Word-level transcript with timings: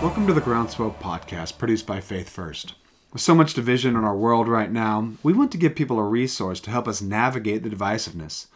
Welcome 0.00 0.28
to 0.28 0.32
the 0.32 0.40
Groundswell 0.40 0.94
podcast 1.00 1.58
produced 1.58 1.84
by 1.84 2.00
Faith 2.00 2.28
First. 2.28 2.74
With 3.12 3.20
so 3.20 3.34
much 3.34 3.52
division 3.52 3.96
in 3.96 4.04
our 4.04 4.16
world 4.16 4.46
right 4.46 4.70
now, 4.70 5.14
we 5.24 5.32
want 5.32 5.50
to 5.50 5.58
give 5.58 5.74
people 5.74 5.98
a 5.98 6.04
resource 6.04 6.60
to 6.60 6.70
help 6.70 6.86
us 6.86 7.02
navigate 7.02 7.64
the 7.64 7.68
divisiveness. 7.68 8.46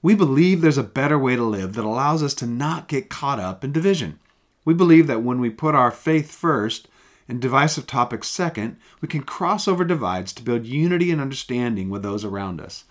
We 0.00 0.14
believe 0.14 0.60
there's 0.60 0.78
a 0.78 0.84
better 0.84 1.18
way 1.18 1.34
to 1.34 1.42
live 1.42 1.72
that 1.72 1.84
allows 1.84 2.22
us 2.22 2.34
to 2.34 2.46
not 2.46 2.86
get 2.86 3.10
caught 3.10 3.40
up 3.40 3.64
in 3.64 3.72
division. 3.72 4.20
We 4.64 4.74
believe 4.74 5.08
that 5.08 5.24
when 5.24 5.40
we 5.40 5.50
put 5.50 5.74
our 5.74 5.90
faith 5.90 6.30
first 6.30 6.86
and 7.26 7.42
divisive 7.42 7.88
topics 7.88 8.28
second, 8.28 8.76
we 9.00 9.08
can 9.08 9.22
cross 9.22 9.66
over 9.66 9.84
divides 9.84 10.32
to 10.34 10.44
build 10.44 10.66
unity 10.66 11.10
and 11.10 11.20
understanding 11.20 11.90
with 11.90 12.04
those 12.04 12.24
around 12.24 12.60
us. 12.60 12.84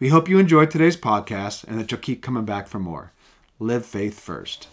We 0.00 0.08
hope 0.08 0.28
you 0.28 0.40
enjoyed 0.40 0.72
today's 0.72 0.96
podcast 0.96 1.62
and 1.62 1.78
that 1.78 1.92
you'll 1.92 2.00
keep 2.00 2.24
coming 2.24 2.44
back 2.44 2.66
for 2.66 2.80
more. 2.80 3.12
Live 3.60 3.86
faith 3.86 4.18
first. 4.18 4.66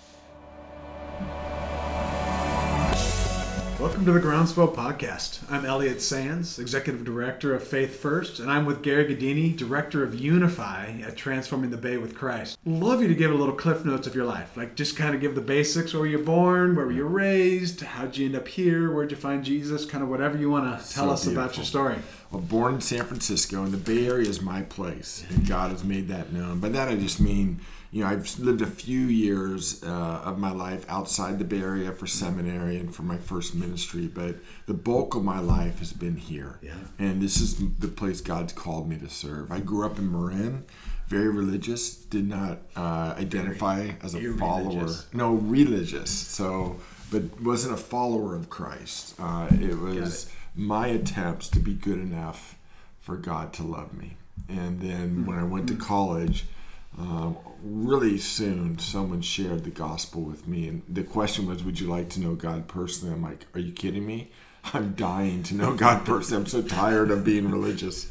Welcome 3.84 4.06
to 4.06 4.14
the 4.14 4.22
Groundswell 4.22 4.74
Podcast. 4.74 5.44
I'm 5.52 5.66
Elliot 5.66 6.02
Sands, 6.02 6.58
Executive 6.58 7.04
Director 7.04 7.54
of 7.54 7.68
Faith 7.68 8.00
First, 8.00 8.40
and 8.40 8.50
I'm 8.50 8.66
with 8.66 8.82
Gary 8.82 9.14
Gaddini, 9.14 9.58
Director 9.58 10.04
of 10.04 10.16
Unify 10.16 10.94
at 11.06 11.18
Transforming 11.18 11.70
the 11.70 11.76
Bay 11.76 11.98
with 11.98 12.16
Christ. 12.16 12.58
Love 12.66 13.02
you 13.02 13.10
to 13.10 13.14
give 13.14 13.32
a 13.32 13.36
little 13.36 13.54
cliff 13.54 13.84
notes 13.84 14.08
of 14.08 14.16
your 14.16 14.24
life, 14.24 14.56
like 14.56 14.76
just 14.76 14.96
kind 14.96 15.14
of 15.14 15.20
give 15.20 15.36
the 15.36 15.42
basics. 15.42 15.92
Where 15.92 16.00
were 16.00 16.08
you 16.08 16.20
born? 16.20 16.78
Where 16.78 16.86
were 16.86 16.94
you 16.94 17.04
raised? 17.04 17.82
How'd 17.82 18.16
you 18.16 18.28
end 18.28 18.38
up 18.38 18.48
here? 18.48 18.90
Where'd 18.90 19.12
you 19.12 19.18
find 19.18 19.44
Jesus? 19.44 19.86
Kind 19.86 20.02
of 20.02 20.10
whatever 20.10 20.38
you 20.38 20.50
want 20.50 20.64
to 20.64 20.94
tell 20.94 21.08
So 21.08 21.12
us 21.12 21.28
about 21.28 21.58
your 21.58 21.66
story. 21.66 21.98
Well, 22.32 22.42
born 22.42 22.76
in 22.76 22.82
San 22.82 23.04
Francisco, 23.04 23.64
and 23.66 23.74
the 23.74 23.78
Bay 23.78 24.08
Area 24.08 24.30
is 24.30 24.42
my 24.42 24.62
place, 24.62 25.26
and 25.30 25.46
God 25.46 25.72
has 25.72 25.84
made 25.84 26.08
that 26.08 26.32
known. 26.32 26.62
By 26.62 26.70
that, 26.70 26.88
I 26.88 26.96
just 26.96 27.20
mean, 27.20 27.60
you 27.94 28.04
know, 28.04 28.10
I've 28.10 28.40
lived 28.40 28.64
a 28.64 28.68
few 28.68 29.02
years 29.02 29.84
uh, 29.84 30.22
of 30.26 30.40
my 30.40 30.50
life 30.50 30.84
outside 30.90 31.38
the 31.38 31.46
Bay 31.46 31.62
Area 31.62 31.92
for 31.92 32.08
seminary 32.08 32.78
and 32.78 32.94
for 32.94 33.04
my 33.04 33.18
first 33.18 33.54
ministry, 33.54 34.08
but 34.08 34.36
the 34.66 34.74
bulk 34.74 35.14
of 35.14 35.24
my 35.24 35.40
life 35.40 35.78
has 35.78 35.94
been 35.94 36.18
here. 36.18 36.58
Yeah. 36.64 36.74
And 36.98 37.22
this 37.22 37.40
is 37.40 37.56
the 37.78 37.88
place 37.88 38.20
God's 38.20 38.52
called 38.52 38.90
me 38.90 38.98
to 38.98 39.10
serve. 39.10 39.52
I 39.52 39.60
grew 39.60 39.86
up 39.86 40.00
in 40.00 40.12
Marin, 40.12 40.66
very 41.08 41.30
religious, 41.30 41.94
did 41.96 42.28
not 42.28 42.58
uh, 42.76 43.14
identify 43.16 43.92
as 44.02 44.16
a 44.16 44.34
follower. 44.40 44.90
No, 45.14 45.36
religious. 45.36 46.10
So, 46.10 46.78
but 47.12 47.42
wasn't 47.42 47.76
a 47.76 47.78
follower 47.78 48.36
of 48.36 48.50
Christ. 48.50 49.14
Uh, 49.20 49.50
it 49.52 49.78
was 49.78 50.32
my 50.56 50.88
attempts 50.88 51.48
to 51.50 51.60
be 51.60 51.76
good 51.76 52.00
enough 52.00 52.58
for 53.02 53.18
God 53.18 53.54
to 53.54 53.64
love 53.64 53.94
me. 53.94 54.18
And 54.50 54.82
then 54.82 55.28
when 55.28 55.38
I 55.38 55.44
went 55.44 55.68
to 55.68 55.76
college, 55.76 56.46
um, 56.98 57.38
really 57.64 58.18
soon 58.18 58.78
someone 58.80 59.22
shared 59.22 59.64
the 59.64 59.70
gospel 59.72 60.22
with 60.22 60.48
me. 60.48 60.68
And 60.68 60.82
the 60.88 61.04
question 61.04 61.48
was, 61.48 61.64
Would 61.64 61.80
you 61.80 61.88
like 61.88 62.10
to 62.12 62.20
know 62.20 62.36
God 62.36 62.68
personally? 62.68 63.14
I'm 63.14 63.24
like, 63.24 63.46
Are 63.54 63.60
you 63.60 63.72
kidding 63.72 64.06
me? 64.06 64.32
I'm 64.74 64.94
dying 64.94 65.44
to 65.44 65.56
know 65.56 65.74
God 65.76 66.06
personally. 66.06 66.44
I'm 66.44 66.48
so 66.50 66.62
tired 66.62 67.12
of 67.12 67.24
being 67.26 67.50
religious. 67.52 68.08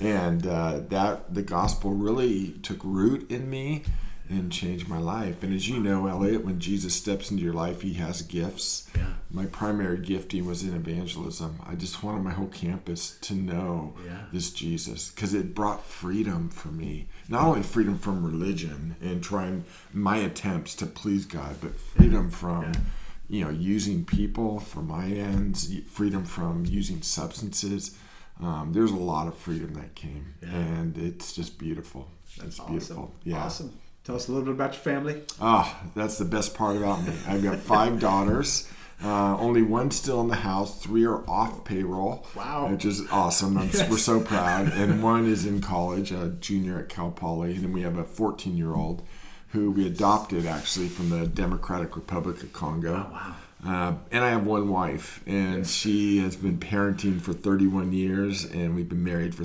And 0.00 0.46
uh, 0.46 0.80
that 0.88 1.34
the 1.34 1.42
gospel 1.42 1.90
really 1.92 2.52
took 2.62 2.78
root 2.82 3.30
in 3.30 3.50
me 3.50 3.82
and 4.28 4.50
changed 4.50 4.88
my 4.88 4.98
life. 4.98 5.42
And 5.42 5.52
as 5.54 5.68
you 5.68 5.78
know, 5.78 6.06
Elliot, 6.06 6.44
when 6.44 6.58
Jesus 6.58 6.94
steps 6.94 7.30
into 7.30 7.42
your 7.42 7.52
life, 7.52 7.82
he 7.82 7.92
has 7.94 8.22
gifts. 8.22 8.88
Yeah. 8.96 9.08
My 9.30 9.44
primary 9.46 9.98
gifting 9.98 10.46
was 10.46 10.62
in 10.62 10.74
evangelism. 10.74 11.58
I 11.66 11.74
just 11.74 12.02
wanted 12.02 12.22
my 12.22 12.30
whole 12.32 12.46
campus 12.46 13.18
to 13.22 13.34
know 13.34 13.94
Yeah. 14.06 14.22
this 14.32 14.50
Jesus 14.50 15.10
because 15.10 15.34
it 15.34 15.54
brought 15.54 15.84
freedom 15.84 16.48
for 16.48 16.68
me. 16.68 17.08
Not 17.32 17.44
only 17.46 17.62
freedom 17.62 17.96
from 17.96 18.22
religion 18.22 18.94
and 19.00 19.22
trying 19.24 19.64
my 19.94 20.18
attempts 20.18 20.74
to 20.76 20.86
please 20.86 21.24
God, 21.24 21.56
but 21.62 21.80
freedom 21.80 22.28
from, 22.28 22.64
Yeah. 22.64 22.72
you 23.30 23.40
know, 23.44 23.50
using 23.50 24.04
people 24.04 24.60
for 24.60 24.82
my 24.82 25.06
ends, 25.06 25.74
freedom 25.90 26.26
from 26.26 26.66
using 26.66 27.00
substances. 27.00 27.96
Um, 28.38 28.74
there's 28.74 28.90
a 28.90 28.96
lot 28.96 29.28
of 29.28 29.34
freedom 29.38 29.72
that 29.74 29.94
came, 29.94 30.34
Yeah. 30.42 30.50
and 30.50 30.98
it's 30.98 31.32
just 31.32 31.56
beautiful. 31.58 32.08
it's 32.44 32.60
beautiful. 32.60 33.14
Yeah. 33.24 33.44
Awesome. 33.44 33.72
Tell 34.04 34.16
us 34.16 34.28
a 34.28 34.32
little 34.32 34.44
bit 34.44 34.54
about 34.54 34.72
your 34.74 34.82
family. 34.82 35.22
Ah, 35.40 35.74
that's 35.94 36.18
the 36.18 36.24
best 36.26 36.54
part 36.54 36.76
about 36.76 37.02
me. 37.06 37.14
I've 37.26 37.42
got 37.42 37.58
five 37.58 37.98
daughters. 38.08 38.68
Uh, 39.04 39.36
only 39.38 39.62
one 39.62 39.90
still 39.90 40.20
in 40.20 40.28
the 40.28 40.36
house. 40.36 40.80
Three 40.80 41.04
are 41.04 41.28
off 41.28 41.64
payroll. 41.64 42.26
Wow. 42.36 42.68
Which 42.70 42.84
is 42.84 43.02
awesome. 43.10 43.58
I'm, 43.58 43.70
We're 43.90 43.98
so 43.98 44.20
proud. 44.20 44.72
And 44.82 45.02
one 45.02 45.26
is 45.26 45.44
in 45.44 45.60
college, 45.60 46.12
a 46.12 46.28
junior 46.40 46.78
at 46.78 46.88
Cal 46.88 47.10
Poly. 47.10 47.54
And 47.54 47.64
then 47.64 47.72
we 47.72 47.82
have 47.82 47.98
a 47.98 48.04
14 48.04 48.56
year 48.56 48.74
old 48.74 49.02
who 49.48 49.70
we 49.70 49.86
adopted 49.86 50.46
actually 50.46 50.88
from 50.88 51.10
the 51.10 51.26
Democratic 51.26 51.94
Republic 51.94 52.42
of 52.42 52.52
Congo. 52.52 53.06
Oh, 53.08 53.12
wow. 53.12 53.34
Uh, 53.64 53.94
and 54.10 54.24
I 54.24 54.30
have 54.30 54.44
one 54.44 54.68
wife, 54.68 55.22
and 55.24 55.64
she 55.64 56.18
has 56.18 56.34
been 56.34 56.58
parenting 56.58 57.20
for 57.20 57.32
31 57.32 57.92
years, 57.92 58.44
and 58.44 58.74
we've 58.74 58.88
been 58.88 59.04
married 59.04 59.36
for 59.36 59.44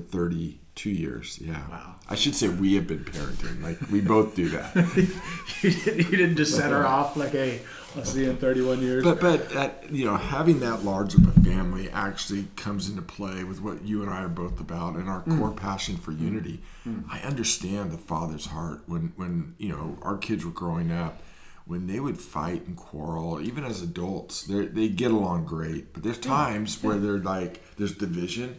32 0.77 0.89
years. 0.89 1.39
Yeah. 1.41 1.67
Wow. 1.69 1.95
I 2.09 2.15
should 2.15 2.35
say 2.35 2.49
we 2.49 2.75
have 2.75 2.87
been 2.87 3.03
parenting. 3.03 3.61
Like 3.61 3.77
we 3.91 4.01
both 4.01 4.35
do 4.35 4.49
that. 4.49 4.75
you, 5.61 5.71
didn't, 5.71 5.97
you 5.97 6.17
didn't 6.17 6.37
just 6.37 6.55
set 6.55 6.71
her 6.71 6.85
off 6.85 7.17
like, 7.17 7.31
hey, 7.31 7.61
I'll 7.95 8.05
see 8.05 8.23
you 8.23 8.29
in 8.29 8.37
31 8.37 8.81
years. 8.81 9.03
But 9.03 9.19
but 9.19 9.49
that, 9.49 9.91
you 9.91 10.05
know 10.05 10.15
having 10.15 10.59
that 10.59 10.83
large 10.83 11.15
of 11.15 11.27
a 11.27 11.39
family 11.41 11.89
actually 11.89 12.47
comes 12.55 12.89
into 12.89 13.01
play 13.01 13.43
with 13.43 13.61
what 13.61 13.83
you 13.83 14.03
and 14.03 14.11
I 14.11 14.23
are 14.23 14.29
both 14.29 14.59
about 14.59 14.95
and 14.95 15.09
our 15.09 15.23
mm. 15.23 15.37
core 15.37 15.51
passion 15.51 15.97
for 15.97 16.11
mm. 16.11 16.21
unity. 16.21 16.61
Mm. 16.87 17.05
I 17.09 17.19
understand 17.21 17.91
the 17.91 17.97
father's 17.97 18.45
heart 18.45 18.83
when 18.85 19.13
when 19.15 19.55
you 19.57 19.69
know 19.69 19.97
our 20.01 20.17
kids 20.17 20.45
were 20.45 20.51
growing 20.51 20.91
up 20.91 21.21
when 21.65 21.87
they 21.87 21.99
would 21.99 22.17
fight 22.17 22.65
and 22.65 22.77
quarrel 22.77 23.41
even 23.41 23.65
as 23.65 23.81
adults 23.81 24.43
they 24.43 24.67
they 24.67 24.87
get 24.87 25.11
along 25.11 25.43
great 25.43 25.91
but 25.91 26.01
there's 26.01 26.17
times 26.17 26.81
where 26.81 26.97
they're 26.97 27.17
like 27.17 27.61
there's 27.75 27.93
division 27.93 28.57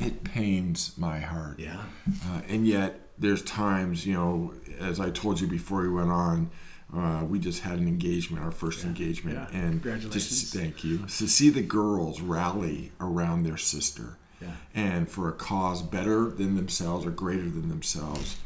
it 0.00 0.24
pains 0.24 0.92
my 0.96 1.18
heart 1.20 1.58
Yeah. 1.58 1.82
uh, 2.26 2.40
and 2.48 2.66
yet 2.66 3.00
there's 3.18 3.42
times 3.42 4.06
you 4.06 4.14
know 4.14 4.54
as 4.80 4.98
i 5.00 5.10
told 5.10 5.40
you 5.40 5.46
before 5.46 5.82
we 5.82 5.88
went 5.88 6.10
on 6.10 6.50
uh, 6.94 7.24
we 7.28 7.38
just 7.38 7.62
had 7.62 7.78
an 7.78 7.88
engagement 7.88 8.42
our 8.44 8.50
first 8.52 8.84
engagement 8.84 9.36
Yeah. 9.36 9.58
and 9.60 9.82
Congratulations. 9.82 10.28
just 10.40 10.54
thank 10.54 10.84
you 10.84 10.98
to 10.98 11.28
see 11.28 11.50
the 11.50 11.62
girls 11.62 12.20
rally 12.20 12.92
around 13.00 13.42
their 13.44 13.56
sister 13.56 14.16
Yeah. 14.40 14.52
and 14.74 15.08
for 15.08 15.28
a 15.28 15.32
cause 15.32 15.82
better 15.82 16.26
than 16.30 16.54
themselves 16.56 17.04
or 17.06 17.10
greater 17.10 17.42
than 17.50 17.68
themselves 17.68 18.36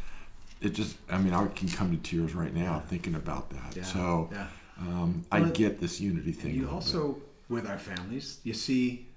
it 0.61 0.71
just 0.71 0.97
i 1.11 1.19
mean 1.19 1.33
i 1.35 1.47
can 1.49 1.69
come 1.69 1.91
to 1.97 2.03
tears 2.03 2.35
right 2.35 2.55
now 2.55 2.83
thinking 2.89 3.15
about 3.15 3.51
that 3.51 3.77
Yeah. 3.77 3.83
so 3.85 4.29
Yeah. 4.33 4.47
um, 4.81 5.25
i 5.31 5.41
get 5.41 5.79
this 5.81 6.01
unity 6.01 6.33
thing 6.33 6.55
You 6.55 6.69
also, 6.71 7.19
with 7.49 7.67
our 7.67 7.79
families, 7.79 8.41
you 8.45 8.53
see 8.55 9.08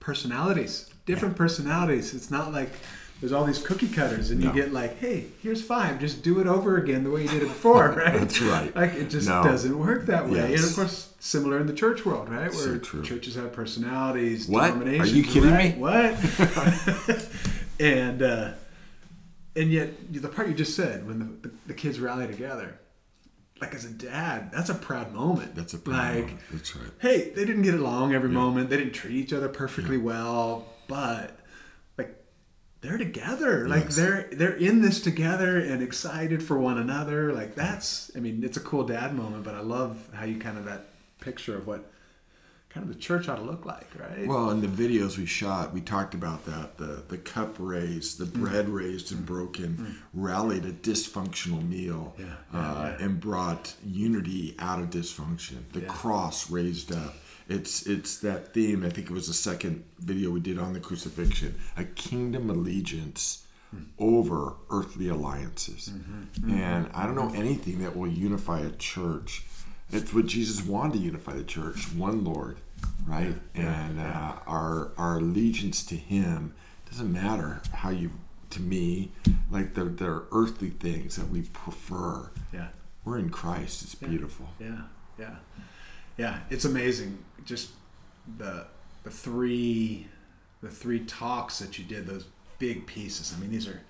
personalities, 0.00 0.90
different 1.06 1.36
personalities. 1.36 2.14
It's 2.14 2.30
not 2.30 2.52
like 2.52 2.70
there's 3.20 3.32
all 3.32 3.44
these 3.44 3.58
cookie 3.58 3.88
cutters 3.88 4.30
and 4.30 4.42
you 4.42 4.52
get 4.52 4.72
like, 4.72 4.98
hey, 4.98 5.26
here's 5.42 5.60
five, 5.62 5.98
just 5.98 6.22
do 6.22 6.38
it 6.40 6.46
over 6.46 6.76
again 6.76 7.02
the 7.02 7.10
way 7.10 7.22
you 7.22 7.28
did 7.28 7.42
it 7.42 7.48
before, 7.48 7.88
right? 7.96 8.14
That's 8.14 8.40
right. 8.40 8.74
Like 8.76 8.94
it 8.94 9.10
just 9.10 9.28
No. 9.28 9.42
doesn't 9.42 9.76
work 9.76 10.06
that 10.06 10.28
way. 10.28 10.54
And 10.54 10.62
of 10.64 10.74
course, 10.74 11.12
similar 11.18 11.58
in 11.58 11.66
the 11.66 11.72
church 11.72 12.06
world, 12.06 12.28
right? 12.28 12.52
So 12.52 12.70
Where 12.70 12.78
true. 12.78 13.02
churches 13.02 13.34
have 13.34 13.52
personalities, 13.52 14.46
What? 14.46 14.70
Are 14.70 15.04
you 15.06 15.24
kidding 15.24 15.50
right? 15.50 15.74
me? 15.74 15.80
What? 15.80 16.14
and 17.80 18.22
uh, 18.22 18.52
and 19.56 19.72
yet 19.72 20.12
the 20.12 20.28
part 20.28 20.46
you 20.48 20.54
just 20.54 20.76
said 20.76 21.04
when 21.06 21.18
the, 21.18 21.48
the, 21.48 21.54
the 21.68 21.74
kids 21.74 21.98
rally 21.98 22.28
together, 22.28 22.78
like 23.60 23.74
as 23.74 23.84
a 23.84 23.90
dad, 23.90 24.50
that's 24.52 24.70
a 24.70 24.74
proud 24.74 25.12
moment. 25.12 25.54
that's 25.54 25.74
a 25.74 25.76
like 25.76 25.82
problem. 25.84 26.38
that's 26.52 26.76
right 26.76 26.90
hey, 26.98 27.30
they 27.30 27.44
didn't 27.44 27.62
get 27.62 27.74
along 27.74 28.14
every 28.14 28.28
moment. 28.28 28.70
They 28.70 28.76
didn't 28.76 28.92
treat 28.92 29.16
each 29.16 29.32
other 29.32 29.48
perfectly 29.48 29.98
well, 29.98 30.66
but 30.86 31.38
like 31.96 32.14
they're 32.80 32.98
together. 32.98 33.68
Like 33.68 33.88
they're 33.90 34.28
they're 34.32 34.56
in 34.56 34.82
this 34.82 35.00
together 35.00 35.58
and 35.58 35.82
excited 35.82 36.42
for 36.42 36.58
one 36.58 36.78
another. 36.78 37.32
Like 37.32 37.54
that's 37.54 38.10
I 38.16 38.20
mean, 38.20 38.44
it's 38.44 38.56
a 38.56 38.60
cool 38.60 38.84
dad 38.84 39.14
moment, 39.14 39.44
but 39.44 39.54
I 39.54 39.60
love 39.60 40.08
how 40.12 40.24
you 40.24 40.38
kind 40.38 40.58
of 40.58 40.64
that 40.66 40.86
picture 41.20 41.56
of 41.56 41.66
what 41.66 41.90
kind 42.70 42.86
of 42.86 42.94
the 42.94 43.00
church 43.00 43.28
ought 43.28 43.36
to 43.36 43.42
look 43.42 43.64
like, 43.64 43.88
right? 43.98 44.26
Well, 44.26 44.50
in 44.50 44.60
the 44.60 44.66
videos 44.66 45.16
we 45.16 45.24
shot, 45.26 45.72
we 45.72 45.80
talked 45.80 46.14
about 46.14 46.44
that 46.46 46.76
the 46.76 47.02
the 47.08 47.18
cup 47.18 47.56
raised, 47.58 48.18
the 48.18 48.26
Mm. 48.26 48.40
bread 48.44 48.68
raised 48.68 49.10
and 49.12 49.24
broken, 49.24 49.96
rallied 50.12 50.64
a 50.64 50.72
dysfunctional 50.72 51.66
meal, 51.66 52.14
Yeah, 52.18 52.24
yeah, 52.52 52.60
uh, 52.60 52.96
yeah. 52.98 53.04
and 53.04 53.20
brought 53.20 53.74
unity 53.84 54.54
out 54.58 54.80
of 54.80 54.90
dysfunction. 54.90 55.56
The 55.72 55.80
cross 55.82 56.50
raised 56.50 56.92
up. 56.92 57.14
It's 57.48 57.86
it's 57.86 58.18
that 58.18 58.52
theme. 58.52 58.84
I 58.84 58.90
think 58.90 59.08
it 59.10 59.12
was 59.14 59.28
the 59.28 59.34
second 59.34 59.84
video 59.98 60.30
we 60.30 60.40
did 60.40 60.58
on 60.58 60.74
the 60.74 60.80
crucifixion. 60.80 61.54
A 61.76 61.84
kingdom 61.84 62.50
allegiance 62.50 63.44
Hmm. 63.70 63.82
over 63.98 64.54
earthly 64.70 65.08
alliances, 65.08 65.90
Mm-hmm. 65.92 66.50
and 66.58 66.88
I 66.94 67.04
don't 67.04 67.14
know 67.14 67.32
anything 67.34 67.80
that 67.80 67.94
will 67.96 68.08
unify 68.08 68.60
a 68.60 68.70
church. 68.70 69.44
It's 69.90 70.12
what 70.12 70.26
Jesus 70.26 70.62
wanted 70.64 70.94
to 70.94 70.98
unify 70.98 71.32
the 71.34 71.44
church: 71.44 71.92
one 71.94 72.24
Lord, 72.24 72.58
right? 73.06 73.34
and 73.54 73.98
Uh, 74.00 74.34
our 74.46 74.92
our 74.96 75.16
allegiance 75.18 75.82
to 75.86 75.96
Him 75.96 76.54
doesn't 76.90 77.12
matter 77.12 77.60
how 77.72 77.90
you. 77.90 78.10
To 78.52 78.62
me, 78.62 79.12
like 79.50 79.74
the 79.74 79.84
the 79.84 80.24
earthly 80.32 80.70
things 80.70 81.16
that 81.16 81.28
we 81.28 81.42
prefer. 81.42 82.30
yeah. 82.50 82.68
We're 83.04 83.18
in 83.18 83.28
Christ. 83.28 83.82
It's 83.82 83.94
beautiful. 83.94 84.46
Yeah, 84.58 84.84
yeah. 85.18 85.34
yeah, 86.16 86.38
it's 86.48 86.64
amazing. 86.64 87.18
Just 87.44 87.72
the 88.38 88.66
the 89.04 89.10
three 89.10 90.06
the 90.62 90.70
three 90.70 91.00
talks 91.00 91.58
that 91.58 91.78
you 91.78 91.84
did, 91.84 92.06
those 92.06 92.24
big 92.58 92.86
pieces. 92.86 93.34
I 93.36 93.38
mean, 93.38 93.50
these 93.50 93.68
are. 93.68 93.82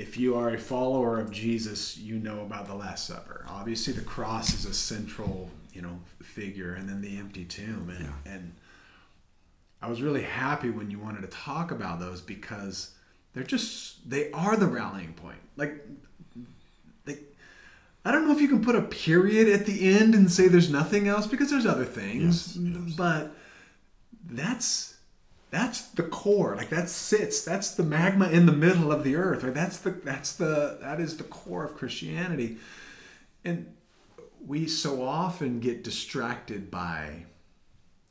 If, 0.00 0.16
you 0.16 0.34
are 0.36 0.50
a 0.50 0.58
follower 0.58 1.18
of 1.20 1.30
Jesus, 1.30 1.96
you 1.98 2.18
know 2.18 2.40
about 2.42 2.66
the 2.66 2.74
Last 2.74 3.06
Supper. 3.06 3.44
Obviously, 3.48 3.92
the 3.92 4.00
cross 4.02 4.52
is 4.54 4.64
a 4.64 4.74
central, 4.74 5.50
you 5.72 5.82
know, 5.82 5.98
figure, 6.22 6.74
and 6.74 6.88
then 6.88 7.00
the 7.00 7.18
empty 7.18 7.44
tomb. 7.44 7.90
And, 7.90 8.00
Yeah. 8.06 8.32
and 8.32 8.52
I 9.82 9.88
was 9.88 10.02
really 10.02 10.22
happy 10.22 10.70
when 10.70 10.90
you 10.90 10.98
wanted 10.98 11.22
to 11.22 11.28
talk 11.28 11.70
about 11.70 12.00
those 12.00 12.20
because 12.20 12.90
they're 13.32 13.44
just 13.44 14.08
they 14.10 14.30
are 14.32 14.56
the 14.56 14.66
rallying 14.66 15.12
point. 15.14 15.38
Like 15.56 15.86
they 17.04 17.18
I 18.04 18.12
don't 18.12 18.26
know 18.26 18.34
if 18.34 18.40
you 18.40 18.48
can 18.48 18.62
put 18.64 18.74
a 18.76 18.82
period 18.82 19.48
at 19.48 19.66
the 19.66 19.94
end 19.94 20.14
and 20.14 20.30
say 20.30 20.48
there's 20.48 20.70
nothing 20.70 21.08
else 21.08 21.26
because 21.26 21.50
there's 21.50 21.66
other 21.66 21.84
things, 21.84 22.56
Yes, 22.56 22.56
yes. 22.56 22.92
but 22.96 23.34
that's 24.26 24.89
that's 25.50 25.82
the 25.88 26.04
core. 26.04 26.54
Like 26.56 26.70
that 26.70 26.88
sits. 26.88 27.44
That's 27.44 27.72
the 27.72 27.82
magma 27.82 28.28
in 28.28 28.46
the 28.46 28.52
middle 28.52 28.92
of 28.92 29.04
the 29.04 29.16
earth. 29.16 29.42
Right? 29.42 29.54
That's 29.54 29.78
the 29.78 29.90
that's 29.90 30.34
the 30.34 30.78
that 30.80 31.00
is 31.00 31.16
the 31.16 31.24
core 31.24 31.64
of 31.64 31.76
Christianity. 31.76 32.58
And 33.44 33.74
we 34.46 34.66
so 34.66 35.02
often 35.02 35.60
get 35.60 35.84
distracted 35.84 36.70
by 36.70 37.24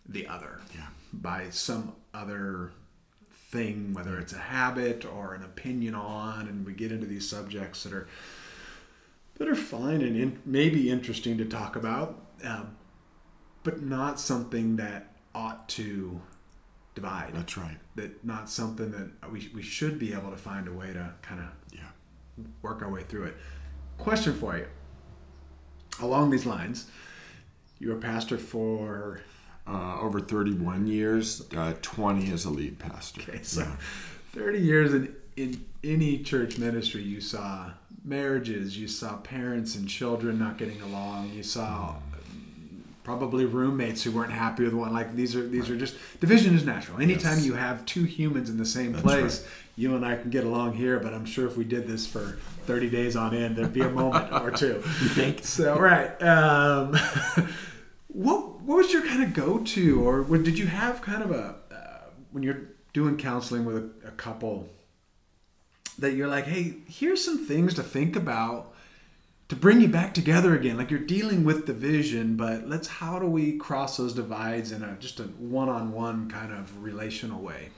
the 0.06 0.28
other. 0.28 0.60
Yeah. 0.76 0.88
By 1.14 1.50
some 1.50 1.96
other 2.14 2.72
thing, 3.50 3.94
whether 3.94 4.20
it's 4.20 4.34
a 4.34 4.38
habit 4.38 5.06
or 5.06 5.34
an 5.34 5.44
opinion 5.44 5.96
on, 5.96 6.48
and 6.48 6.66
we 6.66 6.74
get 6.74 6.92
into 6.92 7.08
these 7.08 7.28
subjects 7.28 7.84
that 7.84 7.94
are 7.94 8.08
that 9.38 9.48
are 9.48 9.56
fine 9.56 10.02
and 10.02 10.18
in, 10.18 10.40
maybe 10.46 10.90
interesting 10.90 11.38
to 11.38 11.46
talk 11.46 11.78
about, 11.78 12.22
um, 12.44 12.76
but 13.64 13.82
not 13.82 14.20
something 14.20 14.76
that 14.76 15.14
ought 15.34 15.70
to 15.70 16.22
divide. 17.02 17.32
That's 17.34 17.58
right. 17.58 17.78
That 17.96 18.24
not 18.26 18.50
something 18.50 18.92
that 18.92 19.32
we, 19.32 19.50
we 19.54 19.62
should 19.62 19.98
be 20.00 20.14
able 20.14 20.32
to 20.32 20.38
find 20.38 20.68
a 20.68 20.72
way 20.74 20.92
to 20.94 21.14
kind 21.22 21.40
of 21.42 21.48
Yeah. 21.72 21.82
work 22.62 22.82
our 22.82 22.92
way 22.92 23.04
through 23.04 23.26
it. 23.26 23.38
Question 23.98 24.34
for 24.34 24.58
you. 24.58 24.68
Along 26.02 26.30
these 26.30 26.46
lines, 26.46 26.88
you 27.80 27.90
were 27.90 27.96
pastor 27.96 28.38
for 28.38 29.22
Uh, 29.68 30.00
over 30.02 30.20
31 30.20 30.88
years, 30.88 31.44
uh, 31.56 31.74
20 31.84 32.32
as 32.32 32.44
a 32.46 32.50
lead 32.50 32.80
pastor. 32.80 33.22
okay, 33.22 33.40
so 33.44 33.62
Yeah. 33.62 33.76
30 34.34 34.60
years 34.60 34.94
in, 34.96 35.14
in 35.38 35.64
any 35.84 36.24
church 36.24 36.58
ministry, 36.58 37.04
you 37.04 37.22
saw 37.22 37.70
marriages, 38.04 38.78
you 38.80 38.88
saw 38.88 39.18
parents 39.18 39.76
and 39.76 39.88
children 39.88 40.40
not 40.40 40.58
getting 40.58 40.82
along, 40.82 41.30
you 41.34 41.44
saw 41.44 41.96
probably 43.10 43.44
roommates 43.44 44.04
who 44.04 44.12
weren't 44.12 44.32
happy 44.32 44.64
with 44.64 44.74
one. 44.76 44.94
Like 44.94 45.16
these 45.16 45.36
are 45.36 45.42
these 45.48 45.68
are 45.68 45.76
just 45.76 45.96
division 46.20 46.54
is 46.54 46.64
natural. 46.64 47.02
Anytime 47.02 47.38
Yes. 47.38 47.46
you 47.48 47.56
have 47.56 47.84
two 47.88 48.04
humans 48.04 48.52
in 48.52 48.58
the 48.58 48.66
same 48.68 48.92
That's 48.92 49.04
place, 49.04 49.40
right. 49.42 49.50
you 49.78 49.96
and 49.96 50.06
I 50.06 50.16
can 50.16 50.30
get 50.30 50.44
along 50.44 50.74
here. 50.74 51.00
But 51.00 51.16
I'm 51.16 51.26
sure 51.26 51.48
if 51.48 51.58
we 51.58 51.64
did 51.64 51.88
this 51.88 52.06
for 52.06 52.38
30 52.68 52.88
days 52.92 53.16
on 53.16 53.34
end, 53.36 53.56
there'd 53.56 53.74
be 53.74 53.82
a 53.82 53.90
moment 53.90 54.32
or 54.32 54.52
two. 54.52 54.76
You 55.02 55.10
think? 55.10 55.44
So 55.44 55.80
right. 55.80 56.12
Um, 56.22 56.94
what 58.10 58.62
what 58.62 58.78
was 58.78 58.94
your 58.94 59.04
kind 59.08 59.24
of 59.24 59.34
go 59.34 59.58
to, 59.58 60.08
or 60.08 60.22
what, 60.22 60.44
did 60.44 60.60
you 60.60 60.68
have 60.68 61.02
kind 61.02 61.24
of 61.24 61.32
a 61.32 61.56
uh, 61.72 62.10
when 62.32 62.44
you're 62.44 62.62
doing 62.94 63.18
counseling 63.18 63.66
with 63.66 63.76
a, 63.78 63.90
a 64.10 64.12
couple 64.12 64.70
that 65.98 66.12
you're 66.14 66.28
like, 66.28 66.46
hey, 66.46 66.76
here's 66.88 67.26
some 67.26 67.40
things 67.44 67.74
to 67.74 67.82
think 67.82 68.16
about 68.16 68.72
to 69.50 69.56
bring 69.56 69.82
you 69.82 69.88
back 69.88 70.14
together 70.14 70.56
again. 70.56 70.78
Like 70.78 70.90
you're 70.92 71.00
dealing 71.00 71.44
with 71.44 71.66
division, 71.66 72.36
but 72.36 72.68
let's 72.68 72.88
how 72.88 73.20
do 73.20 73.26
we 73.26 73.58
cross 73.58 73.98
those 73.98 74.14
divides 74.14 74.72
in 74.72 74.84
a 74.84 74.96
just 75.00 75.20
a 75.20 75.24
one-on-one 75.24 76.30
kind 76.30 76.54
of 76.54 76.82
relational 76.82 77.42
way? 77.42 77.70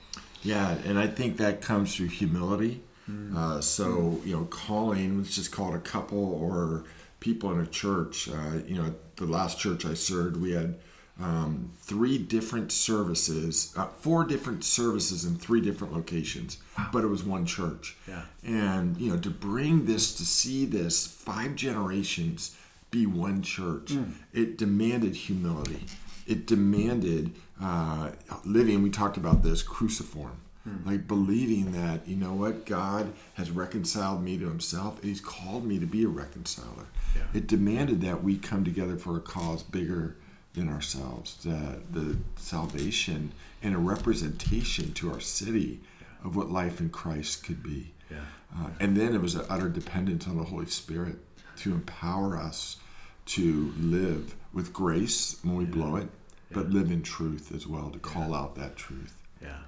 Yeah, 0.42 0.76
and 0.84 0.98
I 0.98 1.06
think 1.06 1.38
that 1.38 1.60
comes 1.60 1.96
through 1.96 2.08
humility. 2.08 2.82
Mm. 3.10 3.36
Uh, 3.36 3.60
so, 3.60 4.20
you 4.24 4.36
know, 4.36 4.44
calling, 4.44 5.18
let's 5.18 5.34
just 5.34 5.50
call 5.50 5.74
it 5.74 5.76
a 5.76 5.80
couple 5.80 6.34
or 6.34 6.84
people 7.20 7.50
in 7.52 7.60
a 7.60 7.66
church. 7.66 8.28
Uh, 8.28 8.58
you 8.66 8.74
know, 8.74 8.94
the 9.16 9.26
last 9.26 9.58
church 9.58 9.84
I 9.84 9.94
served, 9.94 10.36
we 10.36 10.52
had 10.52 10.78
um, 11.22 11.70
three 11.78 12.18
different 12.18 12.72
services, 12.72 13.72
uh, 13.76 13.86
four 13.86 14.24
different 14.24 14.64
services 14.64 15.24
in 15.24 15.36
three 15.36 15.60
different 15.60 15.94
locations, 15.94 16.58
but 16.92 17.04
it 17.04 17.06
was 17.06 17.22
one 17.22 17.46
church. 17.46 17.96
Yeah. 18.08 18.22
And, 18.44 18.96
you 18.96 19.12
know, 19.12 19.18
to 19.20 19.30
bring 19.30 19.86
this, 19.86 20.14
to 20.16 20.24
see 20.24 20.66
this 20.66 21.06
five 21.06 21.54
generations 21.54 22.56
be 22.90 23.06
one 23.06 23.42
church, 23.42 23.92
it 24.32 24.58
demanded 24.58 25.14
humility. 25.14 25.84
It 26.26 26.46
demanded 26.46 27.32
uh, 27.62 28.10
living, 28.44 28.82
we 28.82 28.90
talked 28.90 29.16
about 29.16 29.42
this, 29.42 29.62
cruciform. 29.62 30.38
Like 30.86 31.08
believing 31.08 31.72
that, 31.72 32.06
you 32.06 32.14
know 32.14 32.34
what, 32.34 32.66
God 32.66 33.12
has 33.34 33.50
reconciled 33.50 34.22
me 34.22 34.38
to 34.38 34.46
himself 34.46 35.00
and 35.00 35.08
he's 35.08 35.20
called 35.20 35.64
me 35.64 35.80
to 35.80 35.86
be 35.86 36.04
a 36.04 36.08
reconciler. 36.08 36.86
Yeah. 37.16 37.22
It 37.34 37.48
demanded 37.48 38.00
that 38.02 38.22
we 38.22 38.38
come 38.38 38.64
together 38.64 38.96
for 38.96 39.16
a 39.16 39.20
cause 39.20 39.64
bigger 39.64 40.16
than 40.54 40.68
ourselves, 40.68 41.36
that 41.44 41.92
the 41.92 42.16
salvation 42.36 43.32
and 43.62 43.74
a 43.74 43.78
representation 43.78 44.92
to 44.94 45.12
our 45.12 45.20
city 45.20 45.80
of 46.24 46.36
what 46.36 46.50
life 46.50 46.80
in 46.80 46.90
Christ 46.90 47.44
could 47.44 47.62
be. 47.62 47.92
Yeah. 48.10 48.18
Uh, 48.56 48.68
and 48.80 48.96
then 48.96 49.14
it 49.14 49.20
was 49.20 49.34
an 49.34 49.46
utter 49.48 49.68
dependence 49.68 50.26
on 50.26 50.36
the 50.36 50.44
Holy 50.44 50.66
Spirit 50.66 51.16
to 51.58 51.72
empower 51.72 52.36
us 52.36 52.76
to 53.24 53.72
live 53.78 54.34
with 54.52 54.72
grace 54.72 55.38
when 55.42 55.56
we 55.56 55.64
blow 55.64 55.96
it, 55.96 56.08
but 56.50 56.70
live 56.70 56.90
in 56.90 57.02
truth 57.02 57.52
as 57.54 57.66
well, 57.66 57.90
to 57.90 57.98
call 57.98 58.34
out 58.34 58.54
that 58.56 58.76
truth. 58.76 59.16
Yeah, 59.40 59.58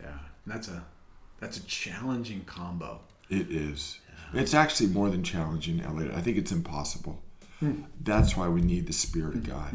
yeah. 0.00 0.18
And 0.44 0.54
that's 0.54 0.68
a 0.68 0.84
that's 1.40 1.56
a 1.56 1.64
challenging 1.64 2.44
combo. 2.44 3.00
It 3.30 3.50
is. 3.50 3.98
It's 4.32 4.52
actually 4.52 4.88
more 4.88 5.10
than 5.10 5.22
challenging, 5.22 5.80
Elliot. 5.80 6.12
I 6.14 6.20
think 6.20 6.36
it's 6.36 6.50
impossible. 6.52 7.22
That's 8.00 8.36
why 8.36 8.48
we 8.48 8.60
need 8.60 8.86
the 8.86 8.92
Spirit 8.92 9.34
of 9.36 9.44
God. 9.48 9.72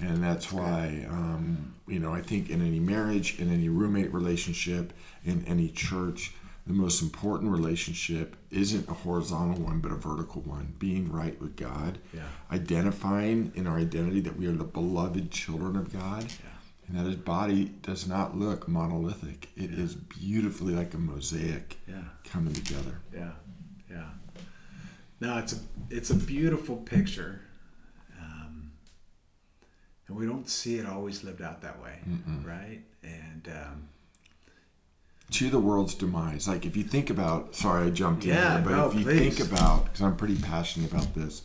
And 0.00 0.22
that's 0.22 0.52
why, 0.52 1.06
um, 1.08 1.74
you 1.86 1.98
know, 1.98 2.12
I 2.12 2.20
think 2.20 2.50
in 2.50 2.60
any 2.60 2.80
marriage, 2.80 3.38
in 3.38 3.52
any 3.52 3.68
roommate 3.68 4.12
relationship, 4.12 4.92
in 5.24 5.44
any 5.46 5.68
church, 5.68 6.34
the 6.66 6.72
most 6.72 7.02
important 7.02 7.50
relationship 7.50 8.36
isn't 8.50 8.88
a 8.88 8.92
horizontal 8.94 9.62
one, 9.64 9.80
but 9.80 9.90
a 9.90 9.96
vertical 9.96 10.42
one. 10.42 10.74
Being 10.78 11.10
right 11.10 11.40
with 11.40 11.56
God, 11.56 11.98
Yeah. 12.14 12.22
identifying 12.52 13.50
in 13.56 13.66
our 13.66 13.78
identity 13.78 14.20
that 14.20 14.38
we 14.38 14.46
are 14.46 14.52
the 14.52 14.62
beloved 14.64 15.30
children 15.30 15.74
of 15.76 15.92
God, 15.92 16.26
and 16.86 16.96
that 16.98 17.06
His 17.06 17.16
body 17.16 17.72
does 17.82 18.06
not 18.06 18.38
look 18.38 18.68
monolithic. 18.68 19.48
It 19.56 19.72
is 19.72 19.94
beautifully 19.94 20.74
like 20.74 20.94
a 20.94 20.98
mosaic 20.98 21.78
Yeah. 21.88 22.02
coming 22.24 22.52
together. 22.54 23.00
Yeah, 23.12 23.32
yeah. 23.90 24.10
No, 25.22 25.38
it's 25.38 25.52
a 25.52 25.56
it's 25.88 26.10
a 26.10 26.16
beautiful 26.16 26.76
picture, 26.76 27.42
um, 28.20 28.72
and 30.08 30.16
we 30.16 30.26
don't 30.26 30.48
see 30.48 30.78
it 30.78 30.86
always 30.86 31.22
lived 31.22 31.40
out 31.40 31.62
that 31.62 31.80
way, 31.80 31.98
right? 32.44 32.80
And 33.04 33.48
um, 33.48 33.88
to 35.30 35.48
the 35.48 35.60
world's 35.60 35.94
demise. 35.94 36.48
Like 36.48 36.66
if 36.66 36.76
you 36.76 36.82
think 36.82 37.08
about, 37.08 37.54
sorry, 37.54 37.86
I 37.86 37.90
jumped 37.90 38.24
Yeah, 38.24 38.58
in 38.58 38.64
here, 38.64 38.70
but 38.72 38.76
no, 38.76 38.88
if 38.88 38.94
you 38.96 39.04
please. 39.04 39.36
think 39.36 39.48
about, 39.52 39.84
because 39.84 40.00
I'm 40.02 40.16
pretty 40.16 40.36
passionate 40.36 40.90
about 40.90 41.14
this, 41.14 41.42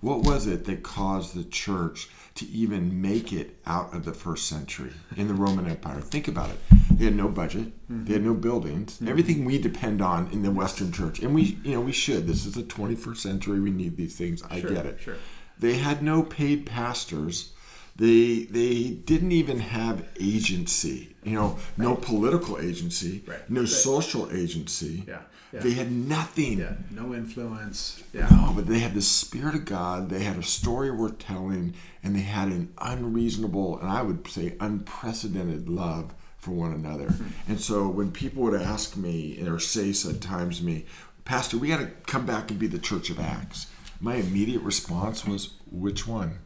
what 0.00 0.20
was 0.20 0.46
it 0.46 0.64
that 0.66 0.84
caused 0.84 1.34
the 1.34 1.42
church 1.44 2.08
to 2.36 2.46
even 2.48 3.00
make 3.02 3.32
it 3.32 3.56
out 3.66 3.94
of 3.94 4.04
the 4.04 4.12
first 4.14 4.46
century 4.46 4.92
in 5.16 5.28
the 5.28 5.34
Roman 5.34 5.66
Empire? 5.66 6.00
Think 6.00 6.28
about 6.28 6.50
it. 6.50 6.58
They 6.90 7.04
had 7.06 7.16
no 7.16 7.28
budget. 7.28 7.72
They 7.88 8.14
had 8.14 8.24
no 8.24 8.34
buildings. 8.34 8.94
Mm-hmm. 8.96 9.08
Everything 9.08 9.44
we 9.44 9.58
depend 9.58 10.00
on 10.00 10.28
in 10.32 10.42
the 10.42 10.50
Western 10.50 10.92
Church, 10.92 11.20
and 11.20 11.34
we, 11.34 11.58
you 11.64 11.72
know, 11.72 11.80
we 11.80 11.92
should. 11.92 12.26
This 12.26 12.46
is 12.46 12.54
the 12.54 12.62
21st 12.62 13.16
century. 13.16 13.60
We 13.60 13.70
need 13.70 13.96
these 13.96 14.16
things. 14.16 14.42
I 14.50 14.60
Sure, 14.60 14.70
get 14.70 14.86
it. 14.86 14.98
sure. 15.00 15.16
They 15.58 15.74
had 15.74 16.02
no 16.02 16.22
paid 16.22 16.66
pastors. 16.66 17.52
They 17.96 18.44
they 18.50 18.90
didn't 18.90 19.32
even 19.32 19.58
have 19.60 20.04
agency. 20.20 21.14
You 21.24 21.32
know, 21.32 21.58
no 21.76 21.94
political 21.96 22.58
agency, 22.58 23.22
Right. 23.26 23.50
no 23.50 23.60
Right. 23.62 23.68
social 23.68 24.30
agency. 24.30 25.02
Yeah, 25.08 25.20
yeah. 25.52 25.60
They 25.60 25.72
had 25.72 25.90
nothing. 25.90 26.58
yeah, 26.58 26.74
no 26.90 27.14
influence. 27.14 28.02
Yeah, 28.12 28.28
No, 28.30 28.52
but 28.54 28.66
they 28.66 28.78
had 28.80 28.94
the 28.94 29.02
Spirit 29.02 29.54
of 29.54 29.64
God. 29.64 30.08
They 30.10 30.22
had 30.24 30.36
a 30.36 30.42
story 30.42 30.90
worth 30.90 31.18
telling, 31.18 31.74
and 32.04 32.14
they 32.14 32.20
had 32.20 32.48
an 32.48 32.68
unreasonable, 32.78 33.78
and 33.80 33.88
I 33.90 34.02
would 34.02 34.28
say 34.28 34.54
unprecedented 34.60 35.68
love 35.68 36.14
for 36.38 36.52
one 36.52 36.72
another. 36.72 37.10
Hmm. 37.10 37.50
And 37.52 37.60
so 37.60 37.88
when 37.88 38.12
people 38.12 38.42
would 38.44 38.60
ask 38.60 38.96
me, 38.96 39.40
or 39.44 39.58
say 39.58 39.92
sometimes 39.92 40.58
to 40.58 40.64
me, 40.64 40.84
Pastor, 41.24 41.58
we 41.58 41.68
got 41.68 41.78
to 41.80 41.86
come 42.06 42.24
back 42.26 42.50
and 42.52 42.60
be 42.60 42.68
the 42.68 42.78
Church 42.78 43.10
of 43.10 43.18
Acts. 43.18 43.66
My 44.00 44.16
immediate 44.16 44.62
response 44.62 45.24
was, 45.26 45.54
which 45.72 46.06
one? 46.06 46.38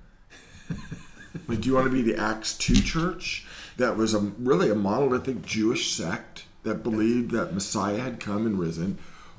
Like, 1.49 1.61
do 1.61 1.69
you 1.69 1.75
want 1.75 1.87
to 1.87 1.93
be 1.93 2.03
the 2.03 2.21
Acts 2.21 2.57
2 2.59 2.75
church 2.83 3.47
that 3.77 3.97
was 3.97 4.15
a, 4.15 4.19
really 4.19 4.71
a 4.71 4.75
monolithic 4.75 5.43
Jewish 5.43 5.93
sect 5.93 6.45
that 6.63 6.83
believed 6.83 7.31
that 7.33 7.55
Messiah 7.55 8.01
had 8.01 8.21
come 8.21 8.47
and 8.47 8.59
risen? 8.59 8.99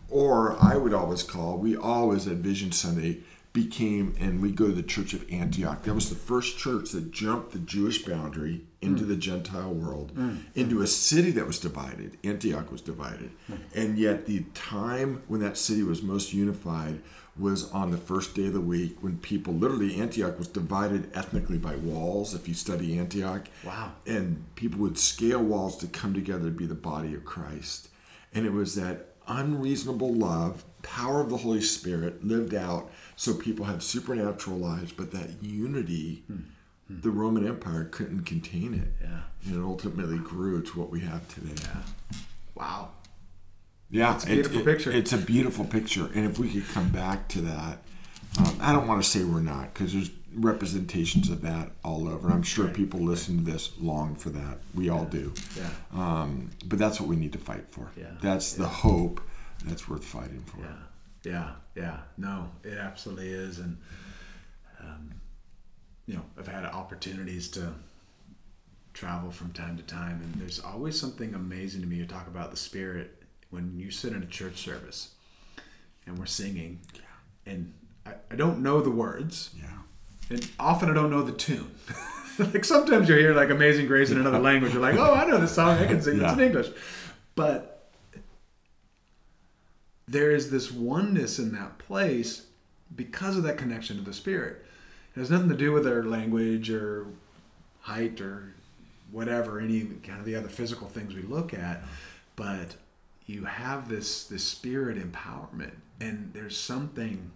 Or 0.09 0.57
I 0.61 0.75
would 0.75 0.93
always 0.93 1.23
call, 1.23 1.57
we 1.57 1.75
always 1.75 2.27
at 2.27 2.37
Vision 2.37 2.71
Sunday 2.71 3.19
became, 3.53 4.15
and 4.19 4.41
we 4.41 4.51
go 4.51 4.67
to 4.67 4.73
the 4.73 4.83
Church 4.83 5.13
of 5.13 5.29
Antioch. 5.31 5.83
That 5.83 5.93
was 5.93 6.09
the 6.09 6.15
first 6.15 6.57
church 6.57 6.91
that 6.91 7.11
jumped 7.11 7.51
the 7.51 7.59
Jewish 7.59 8.03
boundary 8.05 8.61
into 8.81 9.03
mm. 9.03 9.09
the 9.09 9.15
Gentile 9.15 9.73
world, 9.73 10.15
mm. 10.15 10.39
into 10.55 10.81
a 10.81 10.87
city 10.87 11.31
that 11.31 11.47
was 11.47 11.59
divided. 11.59 12.17
Antioch 12.23 12.71
was 12.71 12.81
divided. 12.81 13.31
Mm. 13.49 13.59
And 13.75 13.97
yet, 13.97 14.25
the 14.25 14.43
time 14.53 15.23
when 15.27 15.41
that 15.41 15.57
city 15.57 15.83
was 15.83 16.01
most 16.01 16.33
unified 16.33 17.01
was 17.41 17.69
on 17.71 17.91
the 17.91 17.97
first 17.97 18.35
day 18.35 18.47
of 18.47 18.53
the 18.53 18.61
week 18.61 18.97
when 19.01 19.17
people 19.17 19.53
literally, 19.53 19.99
Antioch 19.99 20.37
was 20.37 20.47
divided 20.47 21.09
ethnically 21.15 21.57
by 21.57 21.75
walls. 21.75 22.33
If 22.33 22.47
you 22.47 22.53
study 22.53 22.97
Antioch, 22.97 23.47
Wow. 23.65 23.93
and 24.05 24.45
people 24.55 24.79
would 24.81 24.97
scale 24.97 25.41
walls 25.43 25.77
to 25.77 25.87
come 25.87 26.13
together 26.13 26.45
to 26.45 26.51
be 26.51 26.67
the 26.67 26.75
body 26.75 27.13
of 27.15 27.25
Christ. 27.25 27.89
And 28.33 28.45
it 28.45 28.53
was 28.53 28.75
that 28.75 29.15
unreasonable 29.27 30.13
love, 30.13 30.63
power 30.83 31.21
of 31.21 31.29
the 31.29 31.37
Holy 31.37 31.61
Spirit 31.61 32.23
lived 32.25 32.53
out 32.53 32.89
so 33.15 33.33
people 33.33 33.65
have 33.65 33.81
supernatural 33.83 34.57
lives, 34.57 34.91
but 34.91 35.11
that 35.11 35.41
unity, 35.41 36.23
hmm. 36.27 36.33
Hmm. 36.87 37.01
the 37.01 37.09
Roman 37.11 37.47
Empire 37.47 37.85
couldn't 37.85 38.23
contain 38.25 38.73
it. 38.73 38.89
Yeah. 39.01 39.21
And 39.45 39.55
it 39.55 39.63
ultimately 39.65 40.17
grew 40.19 40.61
to 40.61 40.79
what 40.79 40.89
we 40.91 40.99
have 41.01 41.27
today. 41.27 41.55
Wow. 42.55 42.89
Yeah, 43.91 44.15
It's 44.15 44.23
a 44.23 44.27
beautiful 44.27 44.61
picture. 44.61 44.91
It's 44.91 45.13
a 45.13 45.17
beautiful 45.17 45.65
picture, 45.65 46.09
and 46.15 46.25
if 46.25 46.39
we 46.39 46.49
could 46.49 46.67
come 46.69 46.89
back 46.89 47.27
to 47.29 47.41
that, 47.41 47.79
um, 48.39 48.57
I 48.61 48.71
don't 48.71 48.87
want 48.87 49.03
to 49.03 49.09
say 49.09 49.23
we're 49.25 49.41
not 49.41 49.73
because 49.73 49.91
there's 49.93 50.09
representations 50.33 51.29
of 51.29 51.41
that 51.41 51.71
all 51.83 52.07
over. 52.07 52.29
I'm 52.29 52.43
sure 52.43 52.69
people 52.69 53.01
listen 53.01 53.43
to 53.43 53.51
this 53.51 53.71
long 53.79 54.15
for 54.15 54.29
that. 54.29 54.59
We 54.73 54.89
all 54.89 55.03
do. 55.03 55.33
Yeah. 55.57 55.69
Um, 55.93 56.51
but 56.65 56.79
that's 56.79 57.01
what 57.01 57.09
we 57.09 57.17
need 57.17 57.33
to 57.33 57.37
fight 57.37 57.67
for. 57.69 57.91
Yeah. 57.97 58.11
That's 58.21 58.53
the 58.53 58.67
hope 58.67 59.19
that's 59.65 59.89
worth 59.89 60.05
fighting 60.05 60.43
for. 60.45 60.61
Yeah, 60.61 61.31
yeah, 61.31 61.51
yeah. 61.75 61.97
No, 62.17 62.49
it 62.63 62.77
absolutely 62.77 63.29
is, 63.29 63.59
and 63.59 63.77
um, 64.79 65.11
you 66.05 66.15
know, 66.15 66.23
I've 66.39 66.47
had 66.47 66.63
opportunities 66.63 67.49
to 67.49 67.73
travel 68.93 69.31
from 69.31 69.51
time 69.51 69.75
to 69.75 69.83
time, 69.83 70.21
and 70.23 70.41
there's 70.41 70.61
always 70.61 70.97
something 70.97 71.33
amazing 71.33 71.81
to 71.81 71.87
me. 71.87 71.97
You 71.97 72.05
talk 72.05 72.27
about 72.27 72.51
the 72.51 72.57
spirit 72.57 73.20
when 73.51 73.77
you 73.77 73.91
sit 73.91 74.13
in 74.13 74.23
a 74.23 74.25
church 74.25 74.57
service, 74.57 75.11
and 76.07 76.17
we're 76.17 76.25
singing, 76.25 76.79
and 77.45 77.73
I, 78.05 78.13
I 78.31 78.35
don't 78.35 78.63
know 78.63 78.81
the 78.81 78.89
words, 78.89 79.51
Yeah. 79.59 80.35
and 80.35 80.49
often 80.59 80.89
I 80.89 80.93
don't 80.93 81.11
know 81.11 81.21
the 81.21 81.31
tune. 81.33 81.69
like 82.39 82.65
sometimes 82.65 83.07
you 83.09 83.15
hear 83.15 83.35
like 83.35 83.49
Amazing 83.49 83.85
Grace 83.87 84.09
in 84.09 84.19
another 84.19 84.39
language. 84.39 84.73
You're 84.73 84.81
like, 84.81 84.95
oh, 84.95 85.13
I 85.13 85.25
know 85.25 85.37
this 85.37 85.51
song. 85.53 85.77
I 85.77 85.85
can 85.85 86.01
sing 86.01 86.17
Yeah. 86.19 86.29
this 86.29 86.33
in 86.33 86.39
English. 86.39 86.67
But 87.35 87.89
there 90.07 90.31
is 90.31 90.49
this 90.49 90.71
oneness 90.71 91.39
in 91.39 91.51
that 91.53 91.77
place 91.77 92.45
because 92.95 93.37
of 93.37 93.43
that 93.43 93.57
connection 93.57 93.97
to 93.97 94.01
the 94.03 94.13
Spirit. 94.13 94.65
It 95.15 95.19
has 95.19 95.29
nothing 95.31 95.49
to 95.49 95.55
do 95.55 95.71
with 95.71 95.87
our 95.87 96.03
language 96.03 96.69
or 96.69 97.05
height 97.81 98.19
or 98.21 98.53
whatever, 99.11 99.59
any 99.59 99.81
kind 100.03 100.19
of 100.19 100.25
the 100.25 100.35
other 100.35 100.47
physical 100.49 100.87
things 100.87 101.13
we 101.13 101.21
look 101.23 101.53
at. 101.53 101.83
But 102.35 102.75
you 103.25 103.45
have 103.45 103.87
this 103.89 104.25
this 104.25 104.43
spirit 104.43 104.97
empowerment, 104.97 105.73
and 105.99 106.31
there's 106.33 106.57
something 106.57 107.31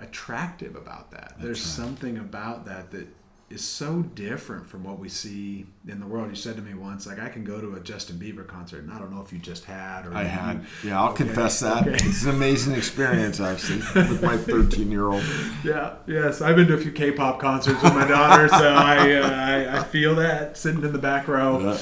attractive 0.00 0.76
about 0.76 1.10
that. 1.12 1.34
There's 1.40 1.62
something 1.62 2.18
about 2.18 2.64
that 2.66 2.90
that 2.90 3.06
is 3.50 3.62
so 3.62 4.02
different 4.02 4.66
from 4.66 4.82
what 4.82 4.98
we 4.98 5.08
see 5.08 5.66
in 5.86 6.00
the 6.00 6.06
world. 6.06 6.28
You 6.30 6.34
said 6.34 6.56
to 6.56 6.62
me 6.62 6.74
once, 6.74 7.06
like 7.06 7.20
I 7.20 7.28
can 7.28 7.44
go 7.44 7.60
to 7.60 7.74
a 7.74 7.80
Justin 7.80 8.16
Bieber 8.18 8.46
concert, 8.46 8.82
and 8.82 8.92
I 8.92 8.98
don't 8.98 9.12
know 9.14 9.20
if 9.20 9.32
you 9.32 9.38
just 9.38 9.64
had 9.64 10.06
or 10.06 10.14
I 10.14 10.22
you- 10.22 10.28
had. 10.28 10.66
Yeah, 10.82 11.00
I'll 11.00 11.10
Okay, 11.12 11.24
confess 11.24 11.60
that. 11.60 11.86
okay. 11.86 11.92
It's 11.94 12.24
an 12.24 12.30
amazing 12.30 12.74
experience, 12.74 13.40
actually, 13.40 13.78
with 13.94 14.22
my 14.22 14.36
13 14.50 14.90
year 14.90 15.06
old. 15.06 15.22
Yeah, 15.62 15.94
yes, 16.06 16.40
I've 16.40 16.56
been 16.56 16.66
to 16.68 16.74
a 16.74 16.78
few 16.80 16.90
K-pop 16.92 17.38
concerts 17.38 17.82
with 17.82 17.94
my 17.94 18.06
daughter, 18.08 18.48
so 18.48 18.56
I, 18.74 19.12
uh, 19.14 19.30
I 19.30 19.78
I 19.80 19.84
feel 19.84 20.14
that 20.16 20.56
sitting 20.56 20.82
in 20.82 20.92
the 20.92 20.98
back 20.98 21.28
row. 21.28 21.78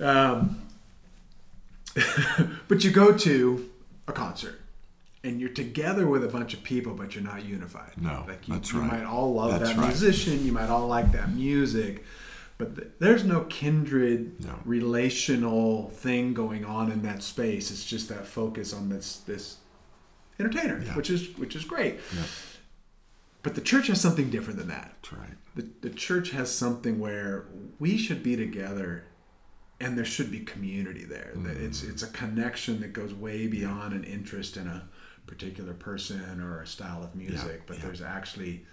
Um, 0.00 0.60
but 2.68 2.84
you 2.84 2.90
go 2.90 3.16
to 3.16 3.68
a 4.08 4.12
concert 4.12 4.60
and 5.24 5.40
you're 5.40 5.48
together 5.50 6.06
with 6.06 6.22
a 6.24 6.28
bunch 6.28 6.54
of 6.54 6.62
people, 6.62 6.94
but 6.94 7.14
you're 7.14 7.24
not 7.24 7.44
unified. 7.44 7.92
No, 8.00 8.24
like 8.28 8.46
you, 8.46 8.54
that's 8.54 8.72
you 8.72 8.80
right. 8.80 8.92
might 8.92 9.04
all 9.04 9.34
love 9.34 9.50
That's 9.58 9.70
that 9.70 9.76
right. 9.78 9.88
musician, 9.88 10.44
you 10.44 10.52
might 10.52 10.68
all 10.68 10.86
like 10.86 11.12
that 11.12 11.32
music, 11.32 12.04
but 12.58 12.76
th- 12.76 12.88
there's 12.98 13.24
no 13.24 13.40
kindred 13.44 14.44
No. 14.44 14.58
relational 14.64 15.90
thing 15.90 16.32
going 16.34 16.64
on 16.64 16.92
in 16.92 17.02
that 17.02 17.22
space. 17.22 17.70
It's 17.70 17.84
just 17.84 18.08
that 18.08 18.26
focus 18.26 18.72
on 18.72 18.88
this 18.88 19.18
this 19.26 19.56
entertainer, 20.38 20.80
Yeah. 20.84 20.94
which 20.96 21.10
is 21.10 21.36
which 21.38 21.56
is 21.56 21.64
great. 21.64 21.96
Yeah. 22.14 22.22
But 23.42 23.54
the 23.54 23.60
church 23.60 23.86
has 23.88 24.00
something 24.00 24.28
different 24.30 24.58
than 24.58 24.68
that 24.68 24.94
That's 25.02 25.12
right. 25.12 25.34
the, 25.54 25.68
the 25.82 25.90
church 25.90 26.30
has 26.32 26.52
something 26.52 26.98
where 26.98 27.44
we 27.78 27.96
should 27.96 28.22
be 28.22 28.34
together 28.36 29.04
and 29.80 29.96
there 29.96 30.04
should 30.04 30.30
be 30.30 30.40
community 30.40 31.04
there 31.04 31.32
that 31.36 31.56
it's 31.56 31.82
Mm. 31.82 31.90
it's 31.90 32.02
a 32.02 32.06
connection 32.08 32.80
that 32.80 32.92
goes 32.92 33.12
way 33.14 33.46
beyond 33.46 33.92
an 33.94 34.04
interest 34.04 34.56
in 34.56 34.66
a 34.66 34.88
particular 35.26 35.74
person 35.74 36.40
or 36.40 36.62
a 36.62 36.66
style 36.66 37.02
of 37.02 37.14
music 37.14 37.62
but 37.66 37.76
yeah. 37.76 37.84
there's 37.84 38.00
actually 38.02 38.64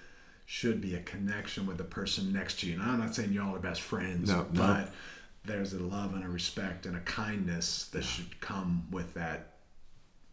should 0.46 0.80
be 0.82 0.94
a 0.96 1.00
connection 1.02 1.66
with 1.66 1.78
the 1.78 1.84
person 1.84 2.32
next 2.32 2.60
to 2.60 2.68
you 2.68 2.74
and 2.74 2.84
i'm 2.84 3.00
not 3.00 3.14
saying 3.16 3.32
y'all 3.34 3.56
are 3.56 3.60
best 3.60 3.82
friends 3.82 4.30
No, 4.30 4.40
no. 4.40 4.46
but 4.54 4.94
there's 5.46 5.74
a 5.74 5.80
love 5.80 6.14
and 6.14 6.24
a 6.24 6.30
respect 6.30 6.86
and 6.86 6.96
a 6.96 7.00
kindness 7.02 7.86
that 7.92 8.04
should 8.04 8.40
come 8.40 8.86
with 8.92 9.14
that 9.16 9.50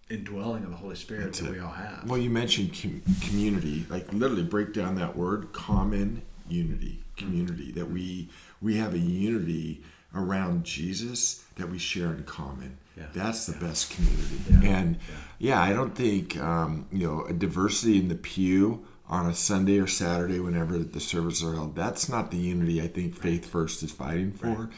indwelling 0.09 0.65
of 0.65 0.71
the 0.71 0.77
holy 0.77 0.97
spirit 0.97 1.25
That's 1.25 1.41
that 1.41 1.49
it. 1.49 1.53
we 1.53 1.59
all 1.61 1.71
have 1.73 2.05
Well, 2.09 2.19
you 2.19 2.31
mentioned 2.31 2.77
com- 2.81 3.03
community. 3.23 3.87
Like 3.89 4.13
literally, 4.13 4.43
break 4.43 4.73
down 4.73 4.97
that 4.97 5.17
word: 5.17 5.53
common 5.53 6.23
unity, 6.49 7.03
community. 7.17 7.71
That 7.73 7.91
we 7.91 8.29
we 8.61 8.77
have 8.77 8.95
a 8.95 8.99
unity 8.99 9.85
around 10.15 10.65
Jesus 10.65 11.45
that 11.57 11.69
we 11.71 11.79
share 11.79 12.13
in 12.13 12.25
common. 12.25 12.79
Yeah. 12.97 13.07
That's 13.15 13.47
the 13.47 13.59
best 13.59 13.91
community. 13.91 14.41
Yeah. 14.51 14.79
And 14.79 14.99
yeah. 15.39 15.63
I 15.63 15.73
don't 15.73 15.95
think 15.95 16.37
um, 16.39 16.87
you 16.93 17.07
know 17.07 17.25
a 17.25 17.33
diversity 17.33 17.99
in 17.99 18.09
the 18.09 18.15
pew 18.17 18.85
on 19.09 19.27
a 19.27 19.35
Sunday 19.35 19.79
or 19.79 19.89
Saturday, 19.89 20.39
whenever 20.39 20.79
the 20.79 21.01
services 21.01 21.43
are 21.43 21.55
held. 21.55 21.75
That's 21.75 22.09
not 22.09 22.31
the 22.31 22.37
unity 22.37 22.81
I 22.81 22.87
think 22.87 23.17
Faith 23.17 23.45
First 23.45 23.83
is 23.83 23.91
fighting 23.91 24.31
for. 24.33 24.47
right 24.47 24.69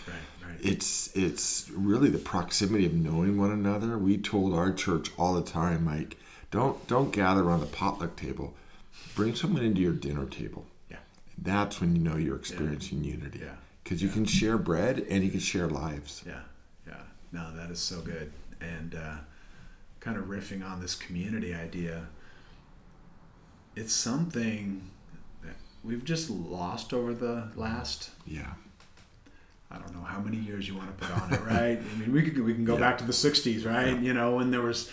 right 0.47 0.59
It's 0.61 1.15
it's 1.15 1.71
really 1.71 2.09
the 2.09 2.19
proximity 2.19 2.87
of 2.87 2.95
knowing 2.95 3.39
one 3.39 3.51
another. 3.53 3.99
We 3.99 4.17
told 4.19 4.55
our 4.55 4.73
church 4.73 5.11
all 5.19 5.35
the 5.35 5.43
time, 5.43 5.85
like, 5.85 6.17
don't 6.51 6.87
don't 6.87 7.13
gather 7.13 7.43
around 7.43 7.61
the 7.61 7.67
potluck 7.67 8.17
table. 8.17 8.55
Bring 9.15 9.35
someone 9.35 9.63
into 9.63 9.81
your 9.83 9.93
dinner 9.93 10.25
table. 10.27 10.65
yeah 10.91 10.97
That's 11.37 11.81
when 11.81 11.95
you 11.95 12.03
know 12.03 12.17
you're 12.17 12.37
experiencing 12.37 13.05
unity. 13.05 13.41
Yeah. 13.43 13.57
Because 13.83 14.03
you 14.03 14.09
can 14.09 14.25
share 14.25 14.59
bread 14.59 15.05
and 15.11 15.25
you 15.25 15.31
can 15.31 15.41
share 15.41 15.69
lives. 15.69 16.23
Yeah, 16.27 16.41
yeah. 16.87 16.95
No, 17.33 17.55
that 17.57 17.71
is 17.71 17.81
so 17.81 18.01
good. 18.01 18.33
And 18.61 18.95
uh, 18.95 19.17
kind 20.01 20.17
of 20.17 20.25
riffing 20.27 20.65
on 20.65 20.81
this 20.81 20.95
community 20.95 21.55
idea, 21.55 22.07
it's 23.75 23.93
something 23.93 24.89
that 25.43 25.55
we've 25.83 26.05
just 26.05 26.31
lost 26.31 26.93
over 26.93 27.13
the 27.15 27.49
last. 27.57 28.11
Yeah. 28.27 28.53
I 29.71 29.79
don't 29.79 29.95
know 29.95 30.03
how 30.05 30.21
many 30.21 30.37
years 30.37 30.69
you 30.69 30.77
want 30.77 30.97
to 30.99 31.07
put 31.07 31.17
on 31.23 31.33
it, 31.33 31.41
right? 31.45 31.79
I 31.95 31.99
mean, 31.99 32.13
we 32.13 32.23
could 32.23 32.39
we 32.45 32.53
can 32.55 32.65
go 32.65 32.75
Yeah. 32.75 32.81
back 32.81 32.99
to 32.99 33.05
the 33.05 33.13
'60s, 33.13 33.65
right? 33.67 33.99
You 33.99 34.13
know, 34.13 34.37
when 34.37 34.51
there 34.51 34.61
was 34.61 34.91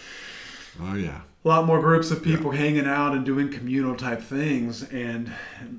Oh 0.82 0.96
yeah. 0.96 1.22
a 1.44 1.48
lot 1.48 1.66
more 1.66 1.80
groups 1.82 2.12
of 2.12 2.24
people 2.24 2.52
hanging 2.52 2.86
out 2.86 3.14
and 3.14 3.26
doing 3.26 3.50
communal 3.50 3.96
type 3.96 4.22
things 4.22 4.84
and 4.92 5.32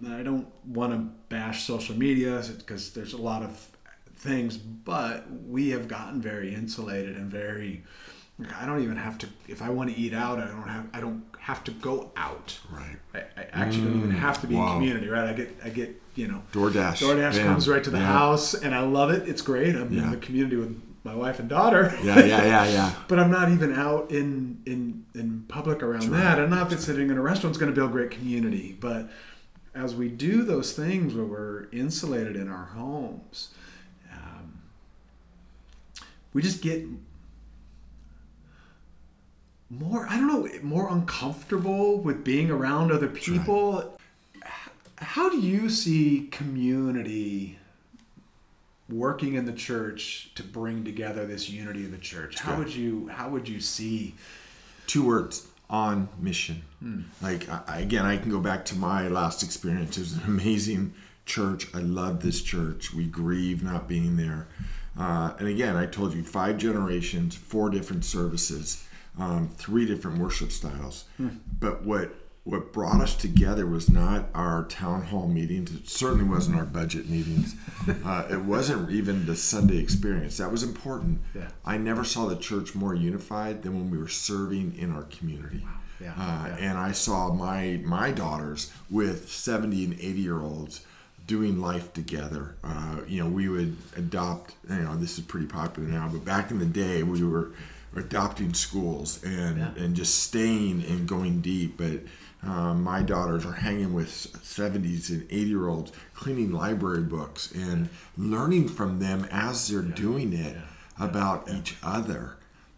i 0.09 0.23
don't 0.23 0.47
want 0.67 0.93
to 0.93 0.99
bash 1.29 1.65
social 1.65 1.97
media 1.97 2.43
because 2.59 2.93
there's 2.93 3.13
a 3.13 3.21
lot 3.21 3.43
of 3.43 3.69
things 4.15 4.57
but 4.57 5.25
we 5.47 5.71
have 5.71 5.89
gotten 5.89 6.21
very 6.21 6.55
insulated 6.55 7.17
and 7.17 7.31
very 7.31 7.83
i 8.59 8.67
don't 8.67 8.83
even 8.83 8.97
have 8.97 9.17
to 9.19 9.27
if 9.49 9.63
i 9.63 9.69
want 9.71 9.91
to 9.91 9.97
eat 9.97 10.13
out 10.15 10.39
i 10.39 10.47
don't 10.47 10.69
have 10.69 10.87
i 10.95 11.01
don't 11.01 11.23
have 11.39 11.63
to 11.65 11.71
go 11.73 12.11
out 12.17 12.59
Right. 12.71 12.97
i, 13.15 13.19
I 13.41 13.47
actually 13.53 13.85
don't 13.85 13.97
even 13.99 14.11
mm, 14.13 14.19
have 14.19 14.41
to 14.43 14.47
be 14.47 14.55
wow. 14.57 14.67
in 14.69 14.73
community 14.75 15.09
right 15.09 15.29
i 15.29 15.33
get 15.33 15.57
i 15.65 15.69
get 15.71 16.01
you 16.17 16.27
know 16.29 16.43
DoorDash. 16.53 16.99
DoorDash 17.03 17.37
Bam. 17.37 17.47
comes 17.47 17.69
right 17.69 17.83
to 17.85 17.91
the 17.91 17.99
Yeah. 17.99 18.05
house, 18.07 18.53
and 18.53 18.75
I 18.75 18.81
love 18.81 19.11
it. 19.13 19.29
It's 19.29 19.41
great. 19.43 19.77
I'm 19.77 19.93
Yeah. 19.93 20.03
in 20.03 20.11
the 20.11 20.17
community 20.17 20.57
with 20.57 20.77
my 21.05 21.15
wife 21.15 21.39
and 21.39 21.49
daughter. 21.49 21.97
Yeah, 22.03 22.19
yeah, 22.25 22.45
yeah, 22.45 22.67
yeah. 22.69 22.95
but 23.09 23.19
I'm 23.19 23.31
not 23.31 23.51
even 23.51 23.73
out 23.73 24.11
in 24.11 24.61
in 24.67 25.05
in 25.15 25.45
public 25.49 25.83
around 25.83 26.11
that. 26.13 26.39
I'm 26.39 26.51
not 26.51 26.69
that 26.71 26.81
sitting 26.81 27.11
in 27.11 27.17
a 27.17 27.21
restaurant. 27.23 27.31
restaurant's 27.55 27.59
going 27.59 27.73
to 27.73 27.77
build 27.81 27.93
great 27.93 28.11
community. 28.11 28.77
But 28.79 29.11
as 29.75 29.95
we 29.95 30.09
do 30.09 30.43
those 30.43 30.73
things 30.73 31.15
where 31.15 31.25
we're 31.25 31.69
insulated 31.73 32.37
in 32.37 32.49
our 32.49 32.67
homes, 32.67 33.51
um, 34.13 34.61
we 36.35 36.43
just 36.43 36.61
get 36.61 36.85
more. 39.69 40.07
I 40.09 40.17
don't 40.17 40.27
know, 40.27 40.49
more 40.63 40.89
uncomfortable 40.91 41.99
with 41.99 42.25
being 42.25 42.51
around 42.51 42.91
other 42.93 43.09
people. 43.09 43.97
H- 44.37 44.51
How 44.97 45.31
do 45.31 45.39
you 45.41 45.71
see 45.71 46.29
community? 46.31 47.59
Working 48.93 49.35
in 49.35 49.45
the 49.47 49.53
church 49.53 50.31
to 50.35 50.43
bring 50.43 50.85
together 50.85 51.27
this 51.27 51.49
unity 51.51 51.85
of 51.85 51.91
the 51.93 51.99
church 51.99 52.39
how 52.39 52.57
would 52.57 52.75
you 52.75 53.09
how 53.09 53.29
would 53.29 53.49
you 53.49 53.61
see 53.61 54.15
Two 54.87 55.07
words. 55.07 55.47
on 55.69 56.09
mission. 56.19 56.63
Like 57.23 57.49
I, 57.49 57.79
again, 57.81 58.05
I 58.05 58.17
can 58.17 58.31
go 58.31 58.41
back 58.41 58.65
to 58.67 58.75
my 58.75 59.07
last 59.07 59.43
experience. 59.45 59.97
It 59.97 60.01
was 60.01 60.13
an 60.15 60.23
amazing 60.27 60.95
church. 61.27 61.69
I 61.73 61.79
love 61.79 62.23
this 62.23 62.43
church. 62.43 62.93
We 62.93 63.05
grieve 63.05 63.63
not 63.63 63.87
being 63.87 64.17
there. 64.17 64.49
Uh, 64.99 65.33
and 65.39 65.47
again, 65.47 65.77
I 65.77 65.87
told 65.87 66.13
you 66.15 66.25
five 66.25 66.59
generations, 66.59 67.37
four 67.37 67.71
different 67.71 68.05
services, 68.05 68.85
um, 69.17 69.49
three 69.57 69.87
different 69.87 70.19
worship 70.19 70.51
styles. 70.51 71.05
But 71.61 71.85
what 71.85 72.13
what 72.51 72.73
brought 72.73 73.01
us 73.01 73.15
together 73.15 73.65
was 73.67 73.89
not 73.89 74.29
our 74.35 74.65
town 74.65 75.03
hall 75.05 75.29
meetings. 75.29 75.73
It 75.73 75.89
certainly 75.89 76.25
wasn't 76.25 76.57
our 76.57 76.65
budget 76.67 77.09
meetings. 77.09 77.55
Uh, 78.05 78.27
it 78.31 78.41
wasn't 78.43 78.91
even 78.91 79.25
the 79.25 79.35
Sunday 79.35 79.79
experience. 79.79 80.37
That 80.37 80.53
was 80.53 80.63
important. 80.63 81.19
Yeah. 81.35 81.49
I 81.65 81.79
never 81.79 82.05
saw 82.05 82.27
the 82.27 82.37
church 82.37 82.75
more 82.75 82.95
unified 82.95 83.63
than 83.63 83.75
when 83.75 83.91
we 83.91 83.97
were 83.97 84.07
serving 84.09 84.77
in 84.77 84.93
our 84.93 85.05
community. 85.05 85.65
Yeah, 85.99 86.13
Uh, 86.13 86.47
yeah. 86.49 86.57
And 86.61 86.79
I 86.79 86.93
saw 86.93 87.33
my 87.33 87.81
my 87.85 88.11
daughters 88.13 88.71
with 88.91 89.31
70 89.31 89.85
and 89.85 89.95
80 89.95 90.21
year 90.21 90.41
olds 90.41 90.85
doing 91.27 91.59
life 91.61 91.93
together. 91.95 92.55
Uh, 92.63 92.97
you 93.09 93.23
know, 93.23 93.29
we 93.31 93.49
would 93.49 93.77
adopt. 93.97 94.55
You 94.69 94.77
know, 94.77 94.97
this 94.97 95.19
is 95.19 95.25
pretty 95.25 95.47
popular 95.47 95.89
now, 95.89 96.07
but 96.13 96.25
back 96.25 96.51
in 96.51 96.59
the 96.59 96.67
day, 96.67 97.03
we 97.03 97.25
were 97.25 97.53
adopting 97.97 98.53
schools 98.55 99.23
and 99.25 99.57
Yeah. 99.59 99.73
and 99.83 99.95
just 99.97 100.23
staying 100.25 100.85
and 100.85 101.09
going 101.09 101.41
deep. 101.41 101.79
But 101.79 102.01
um, 102.43 102.83
my 102.83 103.03
daughters 103.03 103.45
are 103.45 103.53
hanging 103.53 103.93
with 103.93 104.09
70s 104.09 105.11
and 105.11 105.25
80 105.25 105.37
year 105.43 105.69
olds, 105.69 105.93
cleaning 106.15 106.53
library 106.53 107.03
books 107.03 107.53
and 107.53 107.89
learning 108.17 108.69
from 108.69 108.99
them 108.99 109.27
as 109.31 109.69
they're 109.69 109.83
doing 109.83 110.33
it 110.33 110.57
about 110.99 111.51
each 111.51 111.77
other. 111.83 112.37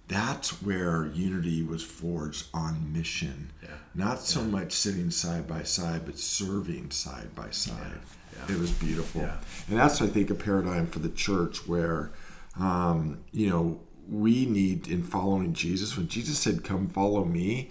That's 0.09 0.62
where 0.62 1.07
unity 1.07 1.62
was 1.62 1.83
forged 1.83 2.47
on 2.52 2.92
mission. 2.92 3.50
Yeah. 3.62 3.69
Not 3.95 4.21
so 4.21 4.42
much 4.42 4.73
sitting 4.73 5.11
side 5.11 5.47
by 5.47 5.62
side, 5.62 6.02
but 6.04 6.19
serving 6.19 6.90
side 6.90 7.35
by 7.35 7.50
side. 7.50 8.00
Yeah. 8.49 8.57
It 8.57 8.61
was 8.61 8.73
beautiful. 8.73 9.23
Yeah. 9.23 9.37
And 9.69 9.78
that's, 9.78 10.02
I 10.02 10.09
think, 10.09 10.31
a 10.31 10.35
paradigm 10.35 10.87
for 10.87 10.99
the 10.99 11.09
church 11.09 11.66
where, 11.69 12.11
um, 12.59 13.21
you 13.31 13.49
know, 13.49 13.81
we 14.11 14.45
need 14.45 14.88
in 14.88 15.02
following 15.04 15.54
Jesus. 15.54 15.97
When 15.97 16.09
Jesus 16.09 16.38
said, 16.38 16.64
Come 16.64 16.88
follow 16.88 17.25
me, 17.25 17.71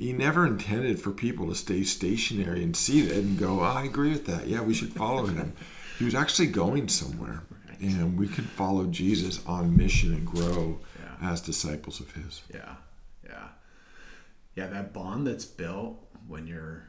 he 0.00 0.14
never 0.14 0.46
intended 0.46 0.98
for 0.98 1.10
people 1.10 1.46
to 1.48 1.54
stay 1.54 1.82
stationary 1.84 2.62
and 2.64 2.74
seated 2.74 3.18
and 3.18 3.38
go, 3.38 3.60
oh, 3.60 3.64
I 3.64 3.84
agree 3.84 4.10
with 4.12 4.24
that. 4.26 4.46
Yeah, 4.46 4.62
we 4.62 4.72
should 4.72 4.94
follow 4.94 5.26
him. 5.26 5.52
he 5.98 6.04
was 6.06 6.14
actually 6.14 6.48
going 6.48 6.88
somewhere. 6.88 7.42
And 7.80 8.18
we 8.18 8.26
could 8.26 8.46
follow 8.46 8.86
Jesus 8.86 9.44
on 9.46 9.76
mission 9.76 10.12
and 10.14 10.26
grow 10.26 10.80
Yeah. 10.98 11.30
as 11.30 11.40
disciples 11.42 12.00
of 12.00 12.10
his. 12.12 12.42
Yeah, 12.52 12.74
yeah, 13.24 13.48
yeah. 14.54 14.66
That 14.68 14.92
bond 14.92 15.26
that's 15.26 15.44
built 15.46 15.98
when 16.28 16.46
you're 16.46 16.84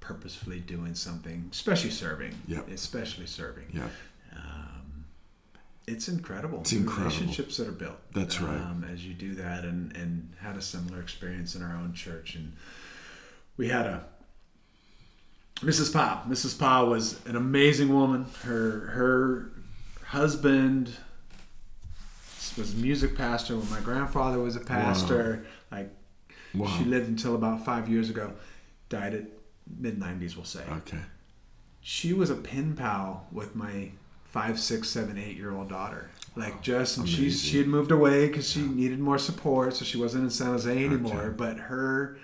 purposefully 0.00 0.60
doing 0.60 0.94
something, 0.94 1.48
especially 1.52 1.90
serving. 1.90 2.34
Yep. 2.48 2.68
Especially 2.70 3.26
serving. 3.26 3.66
Yeah. 3.72 3.88
It's 5.92 6.08
incredible. 6.08 6.60
It's 6.60 6.70
The 6.70 6.76
incredible. 6.78 7.10
Relationships 7.10 7.56
that 7.56 7.68
are 7.68 7.72
built. 7.72 7.96
That's 8.12 8.40
right. 8.40 8.60
Um, 8.60 8.84
as 8.92 9.04
you 9.06 9.14
do 9.14 9.34
that, 9.36 9.64
and 9.64 9.94
and 9.96 10.32
had 10.40 10.56
a 10.56 10.62
similar 10.62 11.00
experience 11.00 11.54
in 11.54 11.62
our 11.62 11.74
own 11.76 11.92
church, 11.94 12.34
and 12.34 12.52
we 13.56 13.68
had 13.68 13.86
a 13.86 14.04
Mrs. 15.60 15.92
Powell. 15.92 16.22
Mrs. 16.28 16.58
Powell 16.58 16.90
was 16.90 17.24
an 17.26 17.34
amazing 17.36 17.92
woman. 17.92 18.26
Her 18.44 18.86
her 18.94 19.50
husband 20.04 20.92
was 22.56 22.74
a 22.74 22.76
music 22.76 23.16
pastor 23.16 23.56
when 23.56 23.68
my 23.70 23.80
grandfather 23.80 24.38
was 24.38 24.56
a 24.56 24.60
pastor. 24.60 25.44
Like 25.70 25.90
Wow. 26.54 26.66
she 26.78 26.84
lived 26.84 27.08
until 27.08 27.34
about 27.34 27.64
five 27.64 27.88
years 27.88 28.08
ago. 28.10 28.32
Died 28.88 29.14
at 29.14 29.24
mid 29.78 29.98
nineties, 29.98 30.34
we'll 30.36 30.44
say. 30.46 30.64
Okay. 30.78 31.00
She 31.80 32.12
was 32.12 32.30
a 32.30 32.34
pen 32.36 32.74
pal 32.74 33.26
with 33.32 33.54
my 33.54 33.90
five, 34.28 34.58
six, 34.58 34.88
seven, 34.88 35.18
eight 35.18 35.36
year 35.36 35.52
old 35.52 35.68
daughter. 35.68 36.10
Like 36.36 36.62
just, 36.62 36.98
and 36.98 37.08
she's 37.08 37.18
Amazing. 37.18 37.50
she 37.50 37.58
had 37.58 37.66
moved 37.66 37.90
away 37.90 38.28
because 38.28 38.48
she 38.48 38.60
needed 38.60 39.00
more 39.00 39.18
support, 39.18 39.74
so 39.74 39.84
she 39.84 39.98
wasn't 39.98 40.24
in 40.24 40.30
San 40.30 40.48
Jose 40.48 40.70
anymore. 40.70 41.20
Okay. 41.20 41.34
But 41.36 41.58
her 41.58 42.16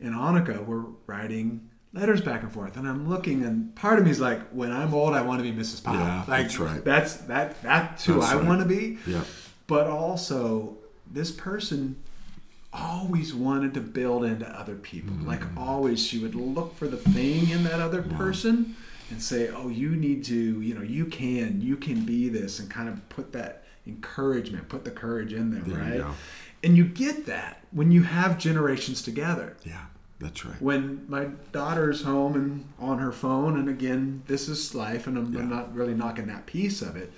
and 0.00 0.14
Annika 0.14 0.64
were 0.64 0.86
writing 1.06 1.68
letters 1.92 2.20
back 2.20 2.42
and 2.42 2.50
forth, 2.50 2.76
and 2.76 2.88
I'm 2.88 3.08
looking, 3.08 3.44
and 3.44 3.74
part 3.76 3.98
of 3.98 4.04
me 4.04 4.10
is 4.10 4.20
like, 4.20 4.40
when 4.50 4.72
I'm 4.72 4.92
old, 4.92 5.14
I 5.14 5.22
want 5.22 5.44
to 5.44 5.52
be 5.52 5.56
Mrs. 5.56 5.84
Powell. 5.84 5.98
Yeah, 5.98 6.24
like, 6.26 6.42
that's 6.42 6.58
right. 6.58 6.84
That's 6.84 7.16
that. 7.16 7.62
That's 7.62 8.04
who 8.04 8.14
That's 8.14 8.32
I 8.32 8.36
right. 8.36 8.46
want 8.46 8.60
to 8.60 8.66
be 8.66 8.98
Yeah. 9.06 9.22
but 9.66 9.86
also 9.86 10.78
this 11.12 11.30
person 11.30 11.96
always 12.72 13.34
wanted 13.34 13.74
to 13.74 13.80
build 13.80 14.24
into 14.24 14.46
other 14.48 14.76
people 14.76 15.12
like 15.24 15.40
mm. 15.40 15.56
always 15.56 16.04
she 16.04 16.18
would 16.18 16.36
look 16.36 16.72
for 16.76 16.86
the 16.86 16.96
thing 16.96 17.50
in 17.50 17.64
that 17.64 17.80
other 17.80 18.00
person 18.00 18.76
and 19.10 19.22
say 19.22 19.48
oh 19.48 19.68
you 19.68 19.90
need 19.90 20.24
to 20.24 20.60
you 20.60 20.74
know 20.74 20.82
you 20.82 21.04
can 21.06 21.60
you 21.60 21.76
can 21.76 22.04
be 22.04 22.28
this 22.28 22.58
and 22.60 22.70
kind 22.70 22.88
of 22.88 23.06
put 23.08 23.32
that 23.32 23.64
encouragement 23.86 24.68
put 24.68 24.84
the 24.84 24.90
courage 24.90 25.32
in 25.32 25.50
them 25.50 25.64
There 25.66 25.78
right 25.78 25.98
go. 25.98 26.12
and 26.62 26.76
you 26.76 26.84
get 26.84 27.26
that 27.26 27.62
when 27.72 27.90
you 27.90 28.02
have 28.02 28.38
generations 28.38 29.02
together 29.02 29.56
Yeah. 29.64 29.86
That's 30.20 30.44
right. 30.44 30.60
when 30.60 31.06
my 31.08 31.26
daughter's 31.52 32.02
home 32.02 32.34
and 32.34 32.68
on 32.78 32.98
her 32.98 33.10
phone, 33.10 33.58
and 33.58 33.70
again, 33.70 34.22
this 34.26 34.50
is 34.50 34.74
life, 34.74 35.06
and 35.06 35.16
I'm, 35.16 35.34
I'm 35.34 35.48
not 35.48 35.74
really 35.74 35.94
knocking 35.94 36.26
that 36.26 36.44
piece 36.44 36.82
of 36.82 36.94
it. 36.94 37.10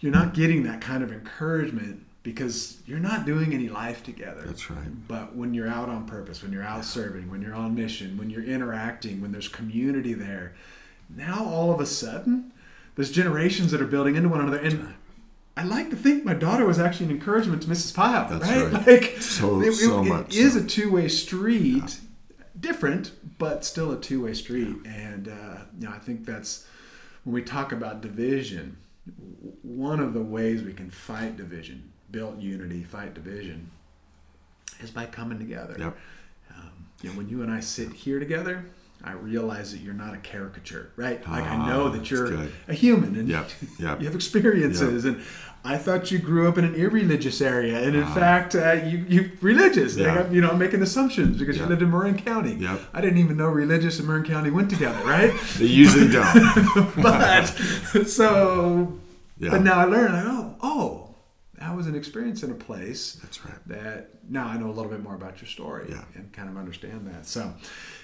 You're 0.00 0.12
not 0.12 0.34
getting 0.34 0.62
that 0.62 0.80
kind 0.80 1.02
of 1.02 1.10
encouragement 1.10 2.04
because 2.22 2.78
you're 2.86 3.00
not 3.00 3.26
doing 3.26 3.52
any 3.52 3.68
life 3.68 4.04
together. 4.04 4.42
That's 4.46 4.70
right. 4.70 5.08
But 5.08 5.34
when 5.34 5.52
you're 5.52 5.66
out 5.66 5.88
on 5.88 6.06
purpose, 6.06 6.40
when 6.40 6.52
you're 6.52 6.62
out 6.62 6.84
serving, 6.84 7.28
when 7.28 7.42
you're 7.42 7.56
on 7.56 7.74
mission, 7.74 8.16
when 8.16 8.30
you're 8.30 8.44
interacting, 8.44 9.20
when 9.20 9.32
there's 9.32 9.48
community 9.48 10.14
there, 10.14 10.54
now 11.08 11.44
all 11.44 11.72
of 11.72 11.80
a 11.80 11.86
sudden, 11.86 12.52
there's 12.94 13.10
generations 13.10 13.70
that 13.72 13.80
are 13.80 13.86
building 13.86 14.16
into 14.16 14.28
one 14.28 14.40
another. 14.40 14.58
And 14.58 14.94
I 15.56 15.64
like 15.64 15.90
to 15.90 15.96
think 15.96 16.24
my 16.24 16.34
daughter 16.34 16.64
was 16.66 16.78
actually 16.78 17.06
an 17.06 17.12
encouragement 17.12 17.62
to 17.62 17.68
Mrs. 17.68 17.94
Pyle, 17.94 18.28
That's 18.28 18.50
right? 18.50 18.72
right. 18.72 18.86
Like 18.86 19.22
So- 19.22 19.60
it, 19.60 19.72
so 19.74 20.02
it- 20.02 20.08
much 20.08 20.28
it 20.36 20.38
is 20.40 20.52
so. 20.54 20.60
a 20.60 20.62
two-way 20.64 21.08
street, 21.08 22.00
different, 22.58 23.12
but 23.38 23.64
still 23.64 23.92
a 23.92 24.00
two-way 24.00 24.34
street. 24.34 24.76
And 24.86 25.28
uh, 25.28 25.58
you 25.78 25.86
know, 25.88 25.92
I 25.94 25.98
think 25.98 26.24
that's 26.26 26.66
when 27.24 27.34
we 27.34 27.42
talk 27.42 27.72
about 27.72 28.00
division. 28.00 28.76
One 29.62 30.00
of 30.00 30.12
the 30.12 30.22
ways 30.22 30.62
we 30.62 30.72
can 30.74 30.90
fight 30.90 31.36
division, 31.36 31.92
build 32.10 32.42
unity, 32.42 32.82
fight 32.84 33.14
division, 33.14 33.70
is 34.80 34.90
by 34.90 35.06
coming 35.06 35.38
together. 35.38 35.76
Yep. 35.78 35.96
Um, 36.56 36.70
you 37.02 37.10
know, 37.10 37.16
when 37.16 37.28
you 37.28 37.42
and 37.42 37.50
I 37.50 37.60
sit 37.60 37.92
here 37.92 38.18
together, 38.18 38.64
I 39.04 39.12
realize 39.12 39.70
that 39.72 39.78
you're 39.80 39.94
not 39.94 40.12
a 40.14 40.18
caricature, 40.18 40.90
right? 40.96 41.20
Like 41.28 41.44
I 41.44 41.54
Ah, 41.56 41.68
know 41.68 41.88
that 41.88 42.10
you're 42.10 42.48
a 42.66 42.74
human 42.74 43.16
and 43.16 43.28
Yep, 43.28 43.50
yep. 43.78 44.00
you 44.00 44.06
have 44.06 44.14
experiences. 44.14 45.04
And 45.04 45.20
I 45.64 45.76
thought 45.76 46.10
you 46.10 46.18
grew 46.18 46.48
up 46.48 46.56
in 46.58 46.64
an 46.64 46.74
irreligious 46.74 47.40
area, 47.40 47.78
and 47.82 47.94
in 47.96 48.06
fact, 48.06 48.54
uh, 48.54 48.72
you 48.72 49.04
you 49.08 49.30
religious. 49.40 49.96
Ah. 49.96 50.00
Yeah. 50.00 50.14
Like, 50.20 50.32
you 50.32 50.40
know, 50.40 50.50
I'm 50.50 50.58
making 50.58 50.82
assumptions 50.82 51.38
because 51.38 51.56
Yep. 51.56 51.64
you 51.64 51.68
lived 51.70 51.82
in 51.82 51.90
Marin 51.90 52.16
County. 52.18 52.54
Yep. 52.54 52.80
I 52.94 53.00
didn't 53.00 53.18
even 53.18 53.36
know 53.36 53.48
religious 53.48 53.98
and 53.98 54.08
Marin 54.08 54.24
County 54.24 54.50
went 54.50 54.68
together, 54.70 54.98
right? 55.04 55.32
They 55.58 55.66
usually 55.66 56.08
don't. 56.10 56.92
but 57.02 57.44
so, 58.06 58.98
Yeah. 59.38 59.50
but 59.50 59.62
now 59.62 59.78
I 59.78 59.84
learned. 59.84 60.14
I 60.16 60.22
go, 60.24 60.54
oh, 60.62 61.07
that 61.68 61.76
was 61.76 61.86
an 61.86 61.94
experience 61.94 62.42
in 62.42 62.50
a 62.50 62.54
place 62.54 63.18
That's 63.22 63.44
right. 63.44 63.58
that 63.66 64.08
now 64.28 64.46
I 64.46 64.56
know 64.56 64.68
a 64.68 64.72
little 64.72 64.90
bit 64.90 65.02
more 65.02 65.14
about 65.14 65.40
your 65.40 65.48
story 65.48 65.86
Yeah. 65.90 66.02
and 66.14 66.32
kind 66.32 66.48
of 66.48 66.56
understand 66.56 67.06
that. 67.08 67.26
So, 67.26 67.52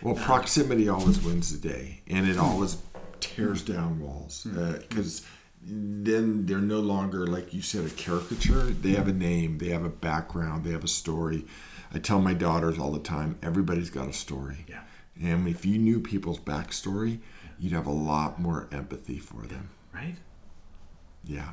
Well, 0.02 0.18
uh, 0.18 0.22
proximity 0.22 0.88
always 0.88 1.22
wins 1.22 1.58
the 1.58 1.66
day, 1.66 2.02
and 2.06 2.28
it 2.28 2.36
hmm. 2.36 2.42
always 2.42 2.76
tears 3.20 3.62
hmm. 3.62 3.72
down 3.72 4.00
walls 4.00 4.42
Hmm. 4.42 4.58
Uh, 4.58 4.72
because 4.88 5.24
then 5.62 6.44
they're 6.44 6.58
no 6.58 6.80
longer, 6.80 7.26
like 7.26 7.54
you 7.54 7.62
said, 7.62 7.86
a 7.86 7.90
caricature. 7.90 8.64
They 8.64 8.90
have 8.90 9.08
a 9.08 9.12
hmm. 9.12 9.18
name, 9.18 9.58
they 9.58 9.68
have 9.68 9.84
a 9.84 9.88
background, 9.88 10.64
they 10.64 10.72
have 10.72 10.84
a 10.84 10.88
story. 10.88 11.46
I 11.90 12.00
tell 12.00 12.20
my 12.20 12.34
daughters 12.34 12.78
all 12.78 12.92
the 12.92 12.98
time 12.98 13.38
everybody's 13.42 13.88
got 13.88 14.08
a 14.08 14.12
story. 14.12 14.66
Yeah. 14.68 14.82
And 15.22 15.48
if 15.48 15.64
you 15.64 15.78
knew 15.78 16.00
people's 16.00 16.40
backstory, 16.40 17.20
you'd 17.58 17.72
have 17.72 17.86
a 17.86 17.92
lot 17.92 18.38
more 18.38 18.68
empathy 18.72 19.18
for 19.18 19.46
them. 19.46 19.70
right? 19.94 20.16
Yeah. 21.24 21.50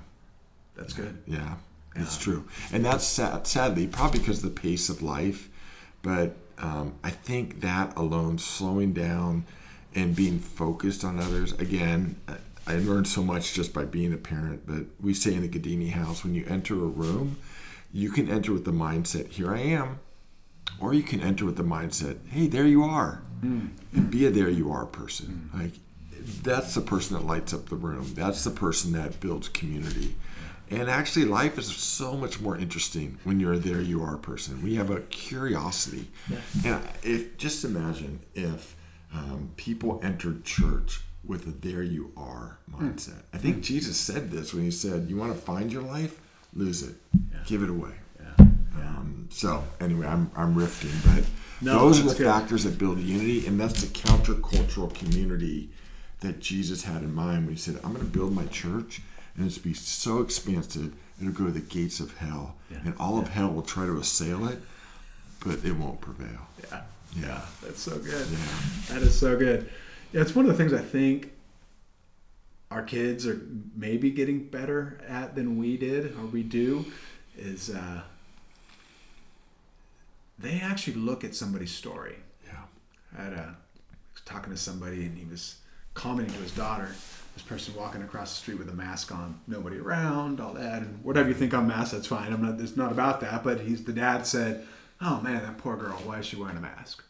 That's 0.76 0.94
good. 0.94 1.22
Yeah, 1.28 1.56
it's 1.96 2.18
true, 2.18 2.46
and 2.72 2.86
that's 2.86 3.04
sad, 3.06 3.46
sadly 3.48 3.88
probably 3.88 4.20
because 4.20 4.44
of 4.44 4.54
the 4.54 4.62
pace 4.62 4.90
of 4.90 5.02
life. 5.02 5.50
But 6.02 6.36
um, 6.58 6.94
I 7.04 7.10
think 7.10 7.62
that 7.62 7.96
alone, 7.98 8.38
slowing 8.38 8.94
down 8.94 9.46
and 9.96 10.16
being 10.16 10.40
focused 10.40 11.04
on 11.04 11.20
others. 11.20 11.54
Again, 11.54 12.16
I- 12.28 12.38
I 12.68 12.76
learned 12.78 13.08
so 13.08 13.24
much 13.24 13.54
just 13.56 13.74
by 13.74 13.86
being 13.86 14.14
a 14.14 14.18
parent. 14.18 14.68
But 14.68 14.86
we 15.02 15.14
say 15.16 15.34
in 15.34 15.42
the 15.42 15.50
Gaddini 15.50 15.90
house, 15.92 16.24
when 16.24 16.36
you 16.36 16.46
enter 16.48 16.76
a 16.76 16.88
room, 16.88 17.38
you 17.92 18.12
can 18.12 18.30
enter 18.30 18.54
with 18.54 18.66
the 18.66 18.72
mindset, 18.72 19.30
"Here 19.30 19.52
I 19.54 19.60
am," 19.62 19.98
or 20.80 20.94
you 20.94 21.02
can 21.04 21.20
enter 21.22 21.44
with 21.44 21.58
the 21.58 21.64
mindset, 21.64 22.18
"Hey, 22.28 22.48
there 22.48 22.68
you 22.68 22.84
are," 22.84 23.24
and 23.42 24.10
be 24.12 24.26
a 24.26 24.30
there 24.30 24.48
you 24.50 24.72
are 24.72 24.86
person. 24.86 25.50
Like 25.54 25.74
that's 26.44 26.76
the 26.76 26.82
person 26.82 27.18
that 27.18 27.26
lights 27.26 27.52
up 27.54 27.68
the 27.70 27.76
room. 27.76 28.12
That's 28.14 28.44
the 28.44 28.52
person 28.52 28.92
that 28.94 29.20
builds 29.20 29.50
community. 29.50 30.16
And 30.72 30.90
actually, 30.90 31.26
life 31.26 31.58
is 31.58 31.68
so 31.68 32.16
much 32.16 32.40
more 32.40 32.58
interesting 32.58 33.18
when 33.24 33.40
you're 33.40 33.54
a 33.54 33.60
there 33.60 33.82
you 33.82 34.02
are 34.04 34.18
person. 34.18 34.64
We 34.64 34.76
have 34.76 34.90
a 34.90 35.02
curiosity. 35.02 36.08
And 36.66 36.82
if 37.04 37.38
just 37.38 37.66
imagine 37.66 38.22
if 38.36 38.76
um, 39.14 39.52
people 39.58 40.00
entered 40.04 40.46
church 40.46 41.02
with 41.26 41.46
a 41.46 41.52
there 41.52 41.84
you 41.84 42.12
are 42.16 42.58
mindset. 42.72 43.22
I 43.34 43.38
think 43.38 43.62
Jesus 43.62 43.98
said 43.98 44.32
this 44.32 44.54
when 44.54 44.64
he 44.64 44.72
said, 44.72 45.10
You 45.10 45.18
want 45.18 45.34
to 45.36 45.40
find 45.40 45.72
your 45.72 45.84
life? 45.84 46.20
Lose 46.54 46.84
it, 46.84 46.96
give 47.46 47.64
it 47.64 47.70
away. 47.70 47.92
Yeah. 48.20 48.46
Um, 48.78 49.28
so 49.30 49.64
anyway, 49.80 50.08
I'm 50.08 50.32
I'm 50.36 50.56
riffing, 50.56 50.94
but 51.16 51.26
No, 51.62 51.80
those 51.80 52.00
are 52.00 52.04
the 52.10 52.16
good. 52.16 52.28
factors 52.28 52.64
that 52.64 52.78
build 52.78 53.00
unity, 53.00 53.46
and 53.48 53.60
that's 53.60 53.82
the 53.82 53.88
countercultural 53.88 54.94
community 54.94 55.70
that 56.22 56.40
Jesus 56.40 56.84
had 56.84 57.04
in 57.04 57.14
mind 57.14 57.46
when 57.46 57.56
he 57.56 57.60
said, 57.62 57.76
"I'm 57.84 57.94
going 57.94 58.06
to 58.06 58.12
build 58.12 58.34
my 58.34 58.46
church, 58.48 59.02
and 59.36 59.46
it's 59.46 59.58
be 59.58 59.74
so 59.74 60.22
expansive 60.22 60.94
it'll 61.20 61.34
go 61.34 61.46
to 61.46 61.52
the 61.52 61.60
gates 61.60 62.00
of 62.00 62.18
hell, 62.18 62.56
Yeah. 62.72 62.80
and 62.86 62.94
all 63.00 63.20
of 63.20 63.30
hell 63.30 63.50
will 63.52 63.62
try 63.62 63.86
to 63.86 63.98
assail 63.98 64.48
it, 64.48 64.60
but 65.46 65.64
it 65.64 65.74
won't 65.76 66.02
prevail." 66.02 66.48
Yeah. 66.70 66.82
Yeah, 67.20 67.42
That's 67.62 67.82
so 67.82 67.98
good. 68.00 68.26
yeah, 68.32 68.38
That 68.94 69.02
is 69.02 69.18
so 69.20 69.38
good. 69.38 69.70
Yeah, 70.14 70.22
it's 70.22 70.34
one 70.34 70.46
of 70.46 70.52
the 70.52 70.58
things 70.58 70.72
I 70.74 70.82
think 70.82 71.32
our 72.72 72.82
kids 72.84 73.28
are 73.28 73.42
maybe 73.76 74.10
getting 74.12 74.46
better 74.48 74.98
at 75.08 75.36
than 75.36 75.58
we 75.58 75.76
did 75.76 76.16
or 76.18 76.26
we 76.26 76.42
do 76.42 76.86
is 77.38 77.70
uh, 77.70 78.02
they 80.40 80.60
actually 80.62 80.94
look 80.96 81.24
at 81.24 81.36
somebody's 81.36 81.72
story. 81.74 82.16
yeah, 82.46 82.62
I 83.18 83.24
had 83.24 83.34
a, 83.34 83.38
I 83.42 83.96
was 84.14 84.22
talking 84.26 84.52
to 84.54 84.58
somebody 84.58 85.06
and 85.06 85.18
he 85.18 85.26
was 85.26 85.58
commenting 85.94 86.34
to 86.36 86.42
his 86.42 86.54
daughter. 86.54 86.90
This 87.34 87.44
person 87.44 87.74
walking 87.76 88.02
across 88.02 88.32
the 88.34 88.42
street 88.42 88.60
with 88.60 88.70
a 88.70 88.74
mask 88.74 89.12
on, 89.14 89.40
nobody 89.48 89.78
around, 89.78 90.42
all 90.42 90.54
that, 90.54 90.82
and 90.82 91.02
whatever 91.04 91.30
you 91.30 91.34
think 91.36 91.54
on 91.54 91.68
masks, 91.68 91.92
that's 91.94 92.08
fine. 92.08 92.34
I'm 92.34 92.42
not. 92.44 92.60
It's 92.60 92.76
not 92.76 92.92
about 92.92 93.22
that. 93.22 93.44
But 93.44 93.62
he's 93.62 93.84
the 93.84 93.94
dad 93.94 94.28
said, 94.28 94.66
"Oh 95.00 95.22
man, 95.22 95.42
that 95.44 95.58
poor 95.58 95.78
girl. 95.78 95.94
Why 96.04 96.20
is 96.20 96.26
she 96.26 96.36
wearing 96.36 96.58
a 96.58 96.62
mask?" 96.62 97.04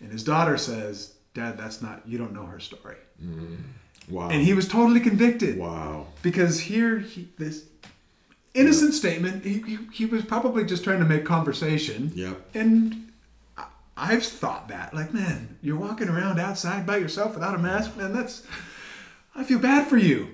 And 0.00 0.10
his 0.12 0.22
daughter 0.22 0.56
says, 0.56 1.14
"Dad, 1.34 1.58
that's 1.58 1.82
not. 1.82 2.02
You 2.06 2.16
don't 2.16 2.32
know 2.32 2.46
her 2.46 2.60
story." 2.60 2.96
Mm-hmm. 3.22 3.56
wow, 4.14 4.28
And 4.30 4.40
he 4.42 4.54
was 4.54 4.66
totally 4.68 5.00
convicted 5.00 5.58
wow, 5.58 6.06
because 6.22 6.60
here 6.60 7.00
he, 7.00 7.28
this 7.36 7.64
innocent 8.54 8.94
statement. 8.94 9.44
He, 9.44 9.58
he 9.62 9.78
he 9.92 10.06
was 10.06 10.24
probably 10.24 10.64
just 10.64 10.84
trying 10.84 11.00
to 11.00 11.04
make 11.04 11.24
conversation. 11.24 12.12
yep, 12.14 12.40
And 12.54 13.10
I've 13.96 14.24
thought 14.24 14.68
that, 14.68 14.94
like, 14.94 15.12
man, 15.12 15.58
you're 15.60 15.76
walking 15.76 16.08
around 16.08 16.38
outside 16.40 16.86
by 16.86 16.96
yourself 16.96 17.34
without 17.34 17.54
a 17.54 17.58
mask, 17.58 17.96
man. 17.98 18.12
That's, 18.14 18.46
I 19.34 19.44
feel 19.44 19.58
bad 19.58 19.86
for 19.86 19.96
you, 19.96 20.28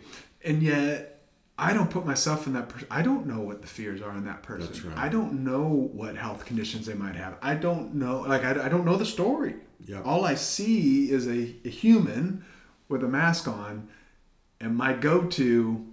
and 0.44 0.62
yet 0.62 1.20
I 1.58 1.72
don't 1.72 1.90
put 1.90 2.04
myself 2.04 2.46
in 2.46 2.52
that. 2.54 2.68
person. 2.68 2.88
I 2.90 3.02
don't 3.02 3.26
know 3.26 3.40
what 3.40 3.62
the 3.62 3.68
fears 3.68 4.02
are 4.02 4.12
in 4.12 4.24
that 4.24 4.42
person. 4.42 4.66
That's 4.66 4.82
right. 4.82 4.96
I 4.96 5.08
don't 5.08 5.44
know 5.44 5.90
what 5.92 6.16
health 6.16 6.44
conditions 6.44 6.86
they 6.86 6.94
might 6.94 7.16
have. 7.16 7.36
I 7.42 7.54
don't 7.54 7.94
know, 7.94 8.20
like, 8.20 8.44
I, 8.44 8.66
I 8.66 8.68
don't 8.68 8.84
know 8.84 8.96
the 8.96 9.06
story. 9.06 9.54
Yeah. 9.84 10.02
All 10.02 10.24
I 10.24 10.34
see 10.34 11.10
is 11.10 11.26
a, 11.26 11.54
a 11.64 11.70
human 11.70 12.44
with 12.88 13.02
a 13.02 13.08
mask 13.08 13.48
on, 13.48 13.88
and 14.60 14.76
my 14.76 14.92
go-to 14.92 15.86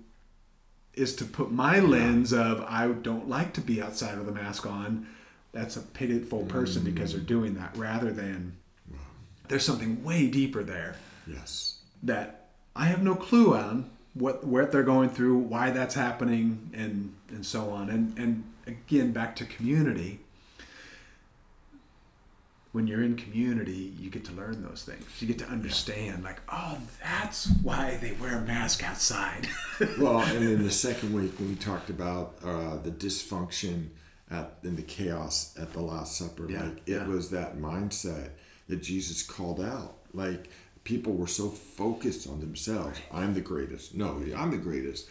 is 0.94 1.16
to 1.18 1.26
put 1.26 1.52
my 1.52 1.80
lens 1.80 2.34
of 2.34 2.62
I 2.68 2.88
don't 2.88 3.28
like 3.28 3.54
to 3.54 3.62
be 3.62 3.82
outside 3.82 4.18
with 4.18 4.30
a 4.30 4.32
mask 4.32 4.66
on. 4.66 5.08
That's 5.52 5.76
a 5.76 5.82
pitiful 5.82 6.44
person 6.46 6.82
mm. 6.82 6.86
because 6.86 7.14
they're 7.14 7.22
doing 7.22 7.56
that 7.56 7.76
rather 7.78 8.12
than 8.12 8.58
there's 9.48 9.66
something 9.66 10.04
way 10.04 10.28
deeper 10.28 10.64
there 10.64 10.96
yes, 11.28 11.80
that 12.04 12.43
I 12.76 12.86
have 12.86 13.04
no 13.04 13.16
clue 13.16 13.56
on 13.56 13.90
what 14.14 14.44
what 14.44 14.72
they're 14.72 14.84
going 14.84 15.10
through, 15.10 15.38
why 15.38 15.72
that's 15.72 15.96
happening, 15.96 16.70
and 16.74 17.14
and 17.30 17.46
so 17.46 17.70
on. 17.72 17.90
And 17.90 18.18
and 18.18 18.44
again, 18.68 19.12
back 19.12 19.36
to 19.38 19.46
community. 19.46 20.20
When 22.72 22.88
you're 22.88 23.04
in 23.04 23.16
community, 23.16 23.94
you 24.00 24.10
get 24.10 24.26
to 24.26 24.32
learn 24.32 24.64
those 24.64 24.82
things. 24.84 25.06
You 25.20 25.28
get 25.28 25.38
to 25.40 25.46
understand, 25.46 26.24
like, 26.24 26.42
oh, 26.52 26.80
that's 27.04 27.46
why 27.62 28.00
they 28.02 28.14
wear 28.14 28.36
a 28.40 28.42
mask 28.42 28.84
outside. 28.84 29.48
well, 30.00 30.22
and 30.22 30.44
in 30.44 30.64
the 30.64 30.72
second 30.72 31.14
week 31.14 31.38
when 31.40 31.50
we 31.50 31.56
talked 31.56 31.92
about 31.92 32.34
uh, 32.44 32.78
the 32.78 32.90
dysfunction 32.90 33.90
at 34.32 34.56
and 34.64 34.76
the 34.76 34.82
chaos 34.82 35.56
at 35.60 35.72
the 35.74 35.82
Last 35.82 36.18
Supper, 36.18 36.50
Yeah, 36.50 36.64
like 36.64 36.78
it 36.88 36.94
yeah. 36.94 37.06
was 37.08 37.30
that 37.30 37.58
mindset 37.58 38.30
that 38.68 38.82
Jesus 38.82 39.22
called 39.22 39.62
out. 39.62 39.98
Like 40.12 40.50
people 40.84 41.14
were 41.14 41.28
so 41.28 41.50
focused 41.50 42.28
on 42.28 42.40
themselves. 42.40 43.00
I'm 43.12 43.34
the 43.34 43.42
greatest. 43.42 43.96
No, 43.96 44.22
I'm 44.36 44.52
the 44.52 44.58
greatest. 44.58 45.10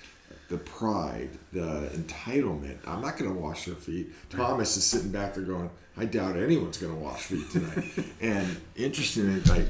The 0.48 0.58
pride, 0.58 1.30
the 1.52 1.90
entitlement. 1.94 2.76
I'm 2.86 3.00
not 3.00 3.16
going 3.16 3.32
to 3.32 3.38
wash 3.38 3.64
their 3.64 3.74
feet. 3.74 4.12
Thomas 4.28 4.76
is 4.76 4.84
sitting 4.84 5.10
back 5.10 5.34
there 5.34 5.44
going, 5.44 5.70
I 5.96 6.04
doubt 6.04 6.36
anyone's 6.36 6.76
going 6.78 6.92
to 6.92 6.98
wash 6.98 7.22
feet 7.22 7.50
tonight. 7.50 7.84
and 8.20 8.60
interestingly, 8.76 9.40
like 9.42 9.68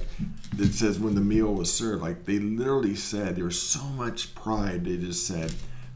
it 0.58 0.72
says 0.74 0.98
when 0.98 1.14
the 1.14 1.20
meal 1.20 1.54
was 1.54 1.72
served, 1.72 2.02
like 2.02 2.24
they 2.24 2.38
literally 2.38 2.96
said 2.96 3.36
there 3.36 3.44
was 3.44 3.60
so 3.60 3.82
much 3.84 4.34
pride. 4.34 4.84
They 4.84 4.96
just 4.96 5.26
said, 5.26 5.52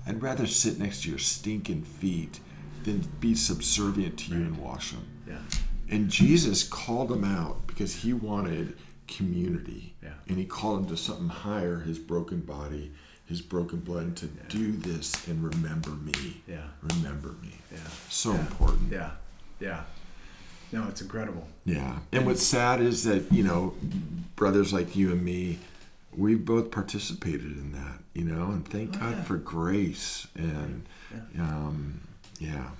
I'd 0.06 0.22
rather 0.22 0.46
sit 0.46 0.78
next 0.78 1.02
to 1.02 1.10
your 1.10 1.18
stinking 1.18 1.82
feet 1.82 2.38
than 2.84 3.00
be 3.18 3.34
subservient 3.34 4.18
to 4.20 4.30
you 4.32 4.36
and 4.36 4.58
wash 4.58 4.92
them. 4.92 5.06
yeah. 5.26 5.38
And 5.88 6.08
Jesus 6.08 6.64
called 6.66 7.08
them 7.08 7.24
out 7.24 7.66
because 7.66 7.94
he 7.94 8.12
wanted 8.12 8.76
community. 9.08 9.94
Yeah. 10.02 10.10
And 10.28 10.38
he 10.38 10.44
called 10.44 10.80
him 10.80 10.86
to 10.88 10.96
something 10.96 11.28
higher, 11.28 11.80
his 11.80 11.98
broken 11.98 12.40
body, 12.40 12.92
his 13.26 13.40
broken 13.40 13.80
blood, 13.80 14.02
and 14.04 14.16
to 14.18 14.26
do 14.48 14.72
this 14.72 15.26
and 15.28 15.42
remember 15.42 15.90
me. 15.90 16.42
Yeah. 16.46 16.66
Remember 16.82 17.34
me. 17.42 17.54
Yeah. 17.72 17.78
So 18.08 18.32
Yeah. 18.32 18.40
important. 18.40 18.92
Yeah. 18.92 19.10
Yeah. 19.60 19.84
No, 20.72 20.86
it's 20.88 21.00
incredible. 21.00 21.46
Yeah. 21.64 21.98
And 22.12 22.26
what's 22.26 22.42
sad 22.42 22.80
is 22.80 23.04
that, 23.04 23.30
you 23.32 23.42
know, 23.44 23.74
brothers 24.34 24.72
like 24.72 24.96
you 24.96 25.12
and 25.12 25.24
me, 25.24 25.58
we 26.12 26.34
both 26.34 26.70
participated 26.70 27.52
in 27.56 27.72
that, 27.72 28.00
you 28.14 28.24
know, 28.24 28.46
and 28.50 28.66
thank 28.66 28.96
Oh, 28.96 29.00
God 29.00 29.16
yeah. 29.16 29.22
for 29.24 29.36
grace. 29.36 30.26
And, 30.34 30.84
Yeah. 31.34 31.42
um, 31.42 32.00
yeah. 32.40 32.70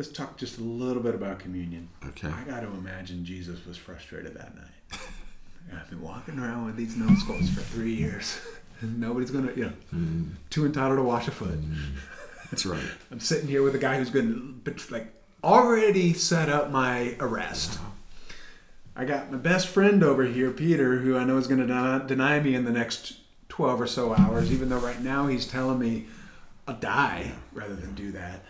Let's 0.00 0.12
talk 0.12 0.38
just 0.38 0.56
a 0.56 0.62
little 0.62 1.02
bit 1.02 1.14
about 1.14 1.40
communion. 1.40 1.86
Okay. 2.06 2.28
I 2.28 2.42
got 2.44 2.60
to 2.60 2.68
imagine 2.68 3.22
Jesus 3.22 3.66
was 3.66 3.76
frustrated 3.76 4.32
that 4.32 4.56
night. 4.56 4.98
I've 5.74 5.90
been 5.90 6.00
walking 6.00 6.38
around 6.38 6.64
with 6.64 6.76
these 6.76 6.96
numbskulls 6.96 7.50
for 7.50 7.60
three 7.60 7.92
years. 7.92 8.40
Nobody's 8.82 9.30
gonna, 9.30 9.52
you 9.52 9.64
know, 9.64 9.72
Mm, 9.94 10.30
too 10.48 10.64
entitled 10.64 10.96
to 10.96 11.02
wash 11.02 11.28
a 11.28 11.30
foot. 11.30 11.60
Mm. 11.60 11.76
that's 12.50 12.64
right. 12.64 12.82
I'm 13.10 13.20
sitting 13.20 13.46
here 13.46 13.62
with 13.62 13.74
a 13.74 13.78
guy 13.78 13.98
who's 13.98 14.08
going 14.08 14.62
to, 14.64 14.72
like, 14.90 15.12
already 15.44 16.14
set 16.14 16.48
up 16.48 16.70
my 16.70 17.14
arrest. 17.20 17.74
Uh-huh. 17.74 17.90
I 18.96 19.04
got 19.04 19.30
my 19.30 19.36
best 19.36 19.68
friend 19.68 20.02
over 20.02 20.24
here, 20.24 20.50
Peter, 20.50 20.96
who 21.00 21.18
I 21.18 21.24
know 21.24 21.36
is 21.36 21.46
going 21.46 21.60
to 21.60 21.66
deny, 21.66 21.98
deny 22.06 22.40
me 22.40 22.54
in 22.54 22.64
the 22.64 22.72
next 22.72 23.18
12 23.50 23.82
or 23.82 23.86
so 23.86 24.14
hours, 24.14 24.50
even 24.50 24.70
though 24.70 24.78
right 24.78 25.02
now 25.02 25.26
he's 25.26 25.46
telling 25.46 25.78
me 25.78 26.06
I'll 26.66 26.76
die 26.76 27.32
rather 27.52 27.76
than 27.76 27.94
do 27.94 28.12
that. 28.12 28.40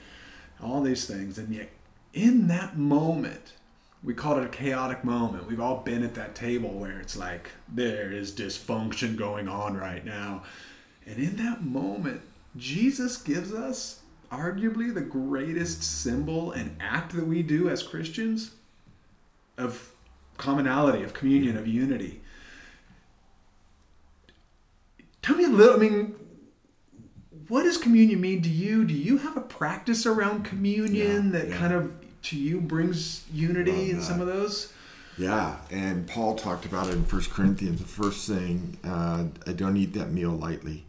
All 0.63 0.83
these 0.83 1.07
things. 1.07 1.39
And 1.39 1.55
yet, 1.55 1.71
in 2.13 2.49
that 2.49 2.77
moment, 2.77 3.55
we 4.03 4.15
call 4.15 4.39
it 4.39 4.45
a 4.45 4.49
chaotic 4.49 5.05
moment. 5.05 5.47
We've 5.47 5.61
all 5.61 5.79
been 5.79 6.03
at 6.03 6.15
that 6.15 6.35
table 6.35 6.71
where 6.71 6.99
it's 7.01 7.17
like 7.17 7.51
there 7.69 8.13
is 8.13 8.33
dysfunction 8.33 9.17
going 9.17 9.49
on 9.49 9.77
right 9.77 10.05
now. 10.05 10.43
And 11.07 11.19
in 11.19 11.37
that 11.37 11.63
moment, 11.63 12.23
Jesus 12.57 13.17
gives 13.17 13.53
us 13.53 14.01
arguably 14.31 14.93
the 14.93 15.01
greatest 15.01 15.83
symbol 15.83 16.53
and 16.53 16.77
act 16.81 17.15
that 17.15 17.27
we 17.27 17.43
do 17.43 17.69
as 17.69 17.83
Christians 17.83 18.53
of 19.59 19.93
commonality, 20.37 21.03
of 21.03 21.13
communion, 21.13 21.57
of 21.57 21.67
unity. 21.67 22.21
Tell 25.21 25.37
me 25.37 25.45
a 25.45 25.49
little, 25.49 25.75
I 25.75 25.79
mean, 25.79 26.15
what 27.51 27.65
does 27.65 27.77
communion 27.77 28.21
mean 28.21 28.41
to 28.43 28.49
you? 28.49 28.85
Do 28.85 28.95
you 28.95 29.19
have 29.19 29.37
a 29.37 29.41
practice 29.43 30.07
around 30.07 30.45
communion 30.45 31.27
Yeah, 31.27 31.39
that 31.39 31.49
yeah. 31.49 31.57
kind 31.59 31.73
of 31.75 31.93
to 32.23 32.37
you 32.39 32.61
brings 32.61 33.25
unity 33.33 33.91
in 33.91 34.01
some 34.01 34.21
of 34.21 34.27
those? 34.27 34.73
Yeah, 35.19 35.57
and 35.71 36.07
Paul 36.07 36.37
talked 36.37 36.65
about 36.65 36.87
it 36.89 36.95
in 36.95 37.05
First 37.05 37.31
Corinthians. 37.31 37.81
The 37.81 37.87
first 37.87 38.27
thing, 38.27 38.79
uh, 38.85 39.25
I 39.47 39.53
don't 39.53 39.77
eat 39.77 39.93
that 39.95 40.11
meal 40.13 40.31
lightly. 40.31 40.85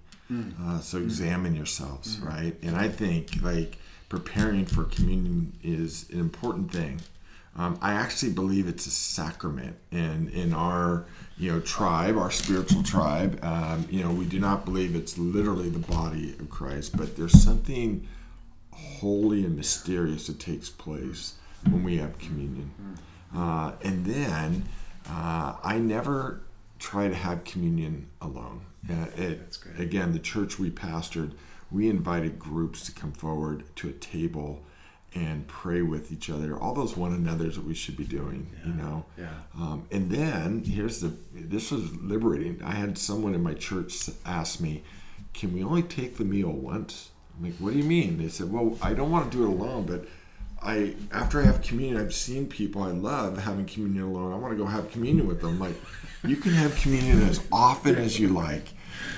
Uh, 0.64 0.80
so 0.80 0.98
examine 1.00 1.56
yourselves, 1.56 2.18
right? 2.20 2.56
And 2.64 2.78
I 2.78 2.88
think 2.88 3.42
like 3.44 3.78
preparing 4.08 4.66
for 4.66 4.86
communion 4.86 5.52
is 5.62 6.06
an 6.10 6.22
important 6.22 6.72
thing. 6.72 7.02
Um, 7.58 7.78
I 7.82 7.94
actually 7.94 8.32
believe 8.32 8.68
it's 8.68 8.86
a 8.86 8.92
sacrament, 8.92 9.76
and 9.92 10.30
in 10.30 10.54
our 10.54 11.06
you 11.38 11.52
know 11.52 11.60
tribe, 11.60 12.18
our 12.18 12.32
spiritual 12.32 12.82
tribe, 12.82 13.44
um, 13.44 13.86
you 13.90 14.04
know, 14.04 14.12
we 14.12 14.26
do 14.26 14.40
not 14.40 14.64
believe 14.64 14.96
it's 14.96 15.18
literally 15.18 15.70
the 15.70 15.80
body 15.80 16.32
of 16.40 16.50
Christ, 16.50 16.96
but 16.96 17.18
there's 17.18 17.42
something 17.42 18.08
holy 18.72 19.44
and 19.44 19.58
mysterious 19.58 20.28
that 20.28 20.40
takes 20.40 20.70
place 20.70 21.34
when 21.70 21.84
we 21.84 21.98
have 21.98 22.18
communion. 22.20 22.72
Uh, 23.36 23.74
and 23.84 24.06
then 24.06 24.64
uh, 25.10 25.56
I 25.64 25.78
never 25.78 26.42
try 26.80 27.08
to 27.08 27.16
have 27.16 27.44
communion 27.44 28.08
alone. 28.22 28.62
Uh, 28.90 29.06
it. 29.16 29.58
Again, 29.78 30.14
the 30.14 30.20
church 30.20 30.58
we 30.58 30.72
pastored, 30.72 31.34
we 31.70 31.90
invited 31.90 32.40
groups 32.40 32.86
to 32.86 32.92
come 32.92 33.12
forward 33.12 33.64
to 33.78 33.90
a 33.90 33.94
table 33.94 34.64
and 35.14 35.46
pray 35.48 35.82
with 35.82 36.12
each 36.12 36.30
other. 36.30 36.58
All 36.58 36.74
those 36.74 36.96
one 36.96 37.14
another's 37.14 37.56
that 37.56 37.66
we 37.66 37.74
should 37.74 37.98
be 37.98 38.06
doing, 38.06 38.50
you 38.66 38.74
know. 38.74 39.06
Yeah. 39.18 39.28
Um, 39.60 39.86
and 39.92 40.10
then 40.10 40.64
here's 40.64 41.02
the 41.02 41.14
this 41.34 41.72
was 41.72 41.94
liberating. 41.98 42.62
I 42.64 42.72
had 42.72 42.98
someone 42.98 43.36
in 43.36 43.44
my 43.44 43.54
church 43.54 44.10
ask 44.26 44.62
me, 44.62 44.84
"Can 45.34 45.54
we 45.54 45.64
only 45.64 45.84
take 45.84 46.18
the 46.18 46.24
meal 46.24 46.52
once?" 46.52 47.10
I'm 47.38 47.46
like, 47.46 47.56
"What 47.56 47.74
do 47.74 47.80
you 47.80 47.84
mean?" 47.84 48.18
They 48.18 48.30
said, 48.30 48.52
"Well, 48.52 48.78
I 48.82 48.94
don't 48.94 49.12
want 49.12 49.30
to 49.30 49.38
do 49.38 49.44
it 49.44 49.50
alone, 49.50 49.86
but 49.86 50.08
I 50.62 50.96
after 51.12 51.42
I 51.42 51.44
have 51.44 51.62
communion, 51.62 52.00
I've 52.00 52.14
seen 52.14 52.48
people 52.48 52.82
I 52.82 52.92
love 52.92 53.38
having 53.38 53.66
communion 53.66 54.06
alone. 54.06 54.32
I 54.32 54.38
want 54.38 54.54
to 54.54 54.58
go 54.58 54.66
have 54.66 54.92
communion 54.92 55.28
with 55.28 55.42
them. 55.42 55.60
Like, 55.60 55.76
you 56.24 56.38
can 56.38 56.54
have 56.54 56.74
communion 56.76 57.22
as 57.24 57.42
often 57.52 57.96
as 57.96 58.18
you 58.18 58.30
like." 58.30 58.70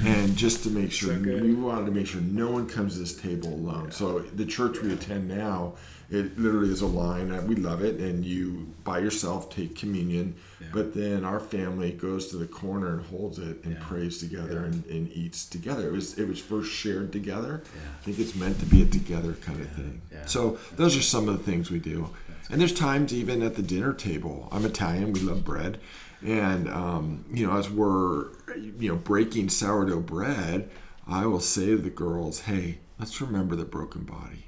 And 0.05 0.35
just 0.35 0.63
to 0.63 0.69
make 0.69 0.91
sure, 0.91 1.17
we 1.17 1.53
wanted 1.53 1.85
to 1.85 1.91
make 1.91 2.07
sure 2.07 2.21
no 2.21 2.51
one 2.51 2.67
comes 2.67 2.93
to 2.93 2.99
this 2.99 3.15
table 3.15 3.53
alone. 3.53 3.91
So 3.91 4.19
the 4.19 4.45
church 4.45 4.81
we 4.81 4.91
attend 4.93 5.27
now, 5.27 5.73
it 6.09 6.37
literally 6.37 6.69
is 6.71 6.81
a 6.81 6.87
line. 6.87 7.31
uh, 7.31 7.41
We 7.47 7.55
love 7.55 7.83
it, 7.83 7.99
and 7.99 8.23
you 8.25 8.73
by 8.83 8.99
yourself 8.99 9.49
take 9.49 9.75
communion, 9.75 10.35
but 10.73 10.93
then 10.93 11.23
our 11.23 11.39
family 11.39 11.91
goes 11.91 12.27
to 12.27 12.37
the 12.37 12.45
corner 12.45 12.97
and 12.97 13.05
holds 13.05 13.39
it 13.39 13.63
and 13.63 13.79
prays 13.79 14.19
together 14.19 14.65
and, 14.65 14.85
and 14.87 15.11
eats 15.13 15.45
together. 15.45 15.87
It 15.87 15.91
was 15.91 16.17
it 16.19 16.27
was 16.27 16.39
first 16.39 16.71
shared 16.71 17.11
together. 17.11 17.63
I 18.01 18.03
think 18.03 18.19
it's 18.19 18.35
meant 18.35 18.59
to 18.59 18.65
be 18.65 18.83
a 18.83 18.85
together 18.85 19.33
kind 19.41 19.61
of 19.61 19.69
thing. 19.71 20.01
Yeah. 20.11 20.25
So 20.25 20.57
those 20.75 20.95
are 20.97 21.01
some 21.01 21.29
of 21.29 21.37
the 21.37 21.43
things 21.43 21.71
we 21.71 21.79
do. 21.79 22.09
And 22.51 22.59
there's 22.59 22.73
times 22.73 23.13
even 23.13 23.41
at 23.41 23.55
the 23.55 23.63
dinner 23.63 23.93
table. 23.93 24.49
I'm 24.51 24.65
Italian. 24.65 25.13
We 25.13 25.21
love 25.21 25.43
bread, 25.45 25.79
and 26.23 26.69
um, 26.69 27.25
you 27.33 27.45
know 27.45 27.57
as 27.57 27.69
we're 27.69 28.29
you 28.55 28.89
know 28.89 28.95
breaking 28.95 29.49
sourdough 29.49 30.01
bread, 30.01 30.69
I 31.07 31.25
will 31.25 31.39
say 31.39 31.67
to 31.67 31.77
the 31.77 31.89
girls, 31.89 32.41
"Hey, 32.41 32.79
let's 32.99 33.19
remember 33.21 33.55
the 33.55 33.65
broken 33.65 34.03
body." 34.03 34.45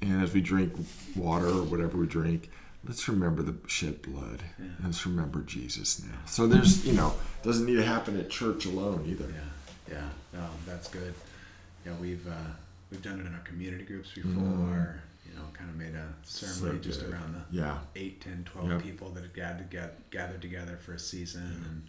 And 0.00 0.22
as 0.22 0.34
we 0.34 0.40
drink 0.40 0.72
water 1.14 1.46
or 1.46 1.62
whatever 1.62 1.96
we 1.96 2.06
drink, 2.06 2.50
let's 2.86 3.08
remember 3.08 3.42
the 3.42 3.54
shed 3.68 4.02
blood. 4.02 4.42
And 4.58 4.76
let's 4.84 5.06
remember 5.06 5.42
Jesus 5.42 6.02
now. 6.02 6.18
So 6.26 6.46
there's, 6.46 6.84
you 6.84 6.92
know, 6.94 7.14
doesn't 7.42 7.66
need 7.66 7.76
to 7.76 7.84
happen 7.84 8.18
at 8.18 8.28
church 8.28 8.66
alone 8.66 9.04
either. 9.06 9.32
Yeah, 9.32 9.94
yeah, 9.94 10.08
no, 10.38 10.48
that's 10.66 10.88
good. 10.88 11.14
Yeah, 11.86 11.92
we've 12.00 12.26
uh, 12.26 12.50
we've 12.90 13.02
done 13.02 13.20
it 13.20 13.26
in 13.26 13.34
our 13.34 13.40
community 13.40 13.84
groups 13.84 14.10
before. 14.12 15.02
You 15.32 15.38
know, 15.38 15.46
kind 15.54 15.70
of 15.70 15.76
made 15.76 15.94
a 15.94 16.12
ceremony 16.24 16.78
So 16.82 16.90
just 16.90 17.02
around 17.02 17.34
the 17.34 17.56
Yeah. 17.56 17.78
8, 17.96 18.20
10, 18.20 18.44
12 18.44 18.68
Yep. 18.70 18.82
people 18.82 19.10
that 19.12 19.22
had 19.22 19.32
gathered, 19.34 19.70
get, 19.70 20.10
gathered 20.10 20.42
together 20.42 20.76
for 20.76 20.92
a 20.94 20.98
season. 20.98 21.42
And 21.68 21.88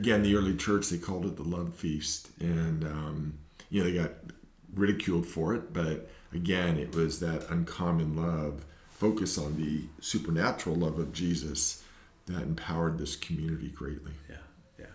Again, 0.00 0.22
the 0.22 0.34
early 0.34 0.56
church, 0.56 0.88
they 0.88 0.98
called 0.98 1.24
it 1.26 1.36
the 1.36 1.42
love 1.44 1.74
feast. 1.74 2.30
And, 2.40 2.84
um, 2.84 3.34
you 3.70 3.82
know, 3.84 3.90
they 3.90 3.96
got 3.96 4.12
ridiculed 4.74 5.26
for 5.26 5.54
it. 5.54 5.72
But 5.72 6.10
again, 6.32 6.78
it 6.78 6.94
was 6.94 7.20
that 7.20 7.48
uncommon 7.50 8.16
love, 8.16 8.64
focus 8.90 9.36
on 9.38 9.56
the 9.56 9.82
supernatural 10.00 10.74
love 10.76 10.98
of 10.98 11.12
Jesus 11.12 11.84
that 12.26 12.42
empowered 12.42 12.96
this 12.98 13.14
community 13.16 13.68
greatly. 13.68 14.12
yeah, 14.28 14.36
yeah. 14.78 14.86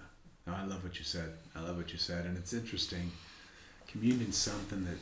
No, 0.48 0.54
I 0.54 0.66
love 0.66 0.84
what 0.84 0.98
you 0.98 1.06
said. 1.06 1.34
I 1.56 1.62
love 1.62 1.78
what 1.78 1.92
you 1.94 2.00
said. 2.00 2.26
And 2.26 2.36
it's 2.36 2.52
interesting. 2.54 3.12
Communion's 3.88 4.38
something 4.38 4.84
that 4.86 4.98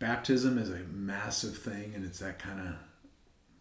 baptism 0.00 0.58
is 0.58 0.70
a 0.70 0.80
massive 0.92 1.56
thing, 1.56 1.92
and 1.94 2.04
it's 2.04 2.18
that 2.18 2.40
kind 2.40 2.58
of 2.60 2.74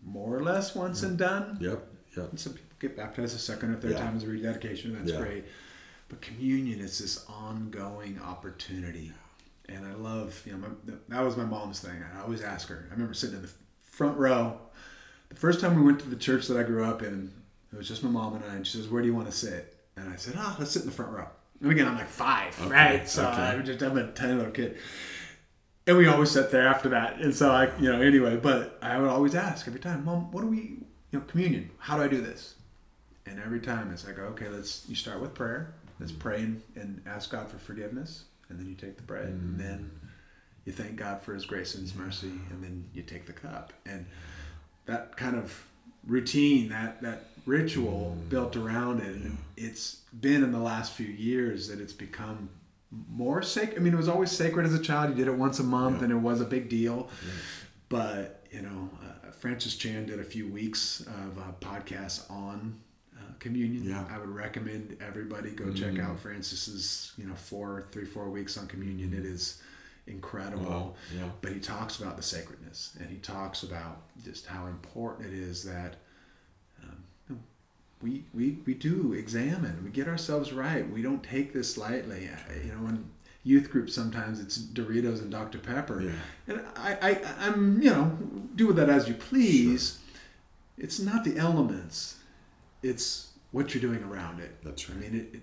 more 0.04 0.36
or 0.36 0.42
less 0.42 0.74
once 0.74 1.04
and 1.04 1.18
done. 1.18 1.58
Yep. 1.62 1.88
Yep. 2.18 2.30
And 2.32 2.40
some 2.40 2.54
people 2.54 2.68
get 2.80 2.98
baptized 2.98 3.36
a 3.36 3.40
second 3.40 3.72
or 3.72 3.76
third 3.76 3.92
Yeah. 3.92 4.00
time 4.00 4.16
as 4.18 4.24
a 4.24 4.28
rededication. 4.28 4.94
That's 4.98 5.12
Yeah. 5.12 5.20
great. 5.20 5.46
But 6.08 6.22
communion 6.22 6.80
is 6.80 6.98
this 6.98 7.24
ongoing 7.28 8.20
opportunity. 8.20 9.14
And 9.68 9.86
I 9.86 9.94
love, 9.94 10.42
you 10.48 10.54
know, 10.54 10.58
my, 10.58 10.96
that 11.10 11.22
was 11.24 11.38
my 11.38 11.46
mom's 11.46 11.80
thing. 11.82 12.02
I 12.16 12.22
always 12.22 12.42
ask 12.42 12.68
her. 12.70 12.88
I 12.90 12.94
remember 12.94 13.14
sitting 13.14 13.36
in 13.36 13.42
the 13.44 13.52
front 13.84 14.18
row. 14.18 14.60
The 15.28 15.36
first 15.36 15.60
time 15.60 15.76
we 15.76 15.84
went 15.84 16.00
to 16.00 16.10
the 16.10 16.16
church 16.16 16.48
that 16.48 16.58
I 16.58 16.64
grew 16.64 16.84
up 16.84 17.04
in, 17.04 17.32
it 17.72 17.78
was 17.78 17.88
just 17.88 18.04
my 18.04 18.10
mom 18.10 18.36
and 18.36 18.46
I. 18.46 18.56
And 18.56 18.66
she 18.66 18.78
says, 18.78 18.88
Where 18.88 19.02
do 19.04 19.08
you 19.08 19.14
want 19.14 19.28
to 19.28 19.32
sit? 19.36 19.78
And 19.96 20.10
I 20.12 20.16
said, 20.16 20.34
Oh, 20.38 20.56
let's 20.58 20.72
sit 20.72 20.82
in 20.82 20.88
the 20.88 20.94
front 20.96 21.12
row. 21.12 21.28
And 21.62 21.72
again, 21.72 21.88
I'm 21.88 21.96
like 21.98 22.08
five, 22.08 22.60
right? 22.72 23.08
So 23.08 23.28
okay. 23.28 23.42
I'm 23.42 23.64
just, 23.66 23.84
I'm 23.84 23.98
a 23.98 24.12
tiny 24.14 24.34
little 24.34 24.52
kid. 24.52 24.78
And 25.90 25.98
we 25.98 26.06
always 26.06 26.30
sat 26.30 26.52
there 26.52 26.68
after 26.68 26.90
that. 26.90 27.18
And 27.18 27.34
so 27.36 27.50
I, 27.50 27.76
you 27.80 27.92
know, 27.92 28.00
anyway, 28.00 28.38
but 28.38 28.78
I 28.80 29.00
would 29.00 29.10
always 29.10 29.34
ask 29.34 29.68
every 29.68 29.80
time, 29.80 30.06
Mom, 30.06 30.32
what 30.32 30.42
do 30.42 30.48
we, 30.48 30.58
you 30.60 31.18
know, 31.18 31.22
communion, 31.22 31.72
how 31.80 31.98
do 31.98 32.04
I 32.04 32.08
do 32.08 32.22
this? 32.22 32.54
And 33.26 33.40
every 33.40 33.60
time 33.60 33.92
it's 33.92 34.06
like, 34.06 34.20
okay, 34.20 34.50
let's, 34.50 34.88
you 34.88 34.96
start 34.96 35.20
with 35.20 35.34
prayer. 35.34 35.74
Let's 36.00 36.12
mm. 36.12 36.20
pray 36.20 36.42
and, 36.42 36.62
and 36.76 37.02
ask 37.08 37.32
God 37.32 37.50
for 37.50 37.58
forgiveness. 37.58 38.26
And 38.50 38.60
then 38.60 38.68
you 38.68 38.76
take 38.76 38.98
the 38.98 39.02
bread. 39.02 39.30
And 39.30 39.56
mm. 39.56 39.58
then 39.58 39.90
you 40.66 40.74
thank 40.74 40.96
God 40.96 41.24
for 41.24 41.34
his 41.34 41.48
grace 41.48 41.74
and 41.74 41.82
his 41.82 41.96
mercy. 41.96 42.34
And 42.52 42.64
then 42.64 42.88
you 42.94 43.02
take 43.02 43.26
the 43.26 43.34
cup. 43.34 43.74
And 43.88 44.06
that 44.86 45.18
kind 45.18 45.38
of 45.38 45.66
routine, 46.06 46.70
that, 46.70 47.02
that 47.02 47.24
ritual 47.48 48.16
mm. 48.16 48.30
built 48.30 48.56
around 48.56 49.00
it. 49.00 49.16
And 49.16 49.40
it's 49.58 50.02
been 50.22 50.44
in 50.44 50.52
the 50.52 50.60
last 50.60 50.94
few 50.94 51.08
years 51.08 51.68
that 51.70 51.82
it's 51.82 51.94
become 51.94 52.48
more 52.92 53.42
sacred. 53.42 53.78
I 53.78 53.82
mean, 53.82 53.94
it 53.94 53.98
was 53.98 54.10
always 54.10 54.32
sacred 54.32 54.66
as 54.66 54.74
a 54.74 54.80
child. 54.80 55.12
You 55.12 55.16
did 55.16 55.28
it 55.28 55.38
once 55.38 55.60
a 55.60 55.64
month, 55.64 56.02
and 56.02 56.12
it 56.12 56.16
was 56.16 56.42
a 56.42 56.46
big 56.46 56.70
deal. 56.70 57.10
But 57.88 58.46
you 58.52 58.62
know, 58.62 58.90
uh, 59.04 59.32
Francis 59.32 59.76
Chan 59.76 60.08
did 60.08 60.20
a 60.20 60.24
few 60.24 60.48
weeks 60.48 61.02
of 61.02 61.38
uh, 61.38 61.52
podcasts 61.62 62.30
on 62.32 62.80
uh, 63.18 63.34
communion. 63.40 63.84
Yeah. 63.84 64.06
I 64.10 64.18
would 64.18 64.30
recommend 64.30 64.98
everybody 65.06 65.52
go 65.52 65.72
check 65.74 66.00
out 66.00 66.20
Francis's 66.20 67.14
you 67.18 67.26
know 67.26 67.36
four, 67.36 67.86
three, 67.92 68.06
four 68.06 68.30
weeks 68.30 68.58
on 68.58 68.68
communion. 68.68 69.14
It 69.14 69.26
is 69.26 69.62
incredible. 70.08 70.66
Wow. 70.66 70.94
Yeah. 71.16 71.30
But 71.42 71.54
he 71.54 71.60
talks 71.60 72.00
about 72.00 72.18
the 72.18 72.24
sacredness, 72.24 72.98
and 73.00 73.10
he 73.10 73.18
talks 73.18 73.64
about 73.64 74.02
just 74.24 74.46
how 74.48 74.66
important 74.68 75.32
it 75.32 75.38
is 75.38 75.64
that 75.64 75.98
we, 78.02 78.24
we 78.34 78.58
we 78.66 78.74
do 78.74 79.14
examine, 79.14 79.84
we 79.84 79.90
get 79.90 80.08
ourselves 80.08 80.54
right. 80.54 80.90
We 80.90 81.02
don't 81.02 81.24
take 81.24 81.54
this 81.54 81.78
lightly. 81.78 82.30
You 82.64 82.72
know, 82.74 82.88
in 82.88 83.10
youth 83.44 83.70
groups 83.70 83.94
sometimes 83.94 84.40
it's 84.40 84.58
Doritos 84.58 85.22
and 85.22 85.32
Dr 85.32 85.58
Pepper, 85.60 86.02
Yeah. 86.02 86.12
and 86.48 86.62
I, 86.76 86.98
I 87.02 87.22
I'm 87.48 87.82
you 87.82 87.90
know 87.90 88.18
do 88.56 88.68
with 88.68 88.76
that 88.78 88.90
as 88.90 89.08
you 89.08 89.16
please. 89.16 89.92
Sure. 89.98 90.86
It's 90.86 91.00
not 91.00 91.24
the 91.26 91.38
elements; 91.38 92.18
it's 92.84 93.32
what 93.52 93.74
you're 93.74 93.82
doing 93.82 94.04
around 94.04 94.40
it. 94.40 94.56
That's 94.64 94.90
right. 94.90 94.98
I 94.98 95.02
right. 95.02 95.12
mean, 95.12 95.22
it, 95.34 95.36
it 95.36 95.42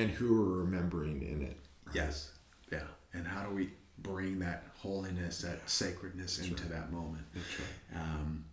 And 0.00 0.10
who 0.10 0.42
are 0.42 0.58
remembering 0.64 1.22
in 1.22 1.42
it. 1.42 1.56
Yes. 1.94 2.32
Yeah. 2.72 2.84
And 3.12 3.26
how 3.26 3.44
do 3.44 3.54
we 3.54 3.70
bring 3.98 4.38
that 4.38 4.64
holiness, 4.76 5.40
that 5.42 5.68
sacredness 5.68 6.38
into 6.38 6.68
that 6.68 6.92
moment? 6.92 7.24
That's 7.34 7.46
right. 7.60 8.00
Um, 8.00 8.44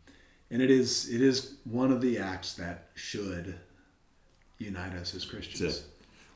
and 0.51 0.61
it 0.61 0.71
is 0.71 1.09
it 1.09 1.21
is 1.21 1.55
one 1.63 1.91
of 1.91 2.01
the 2.01 2.17
acts 2.17 2.53
that 2.53 2.87
should 2.95 3.55
unite 4.57 4.93
us 4.93 5.13
as 5.15 5.25
Christians. 5.25 5.83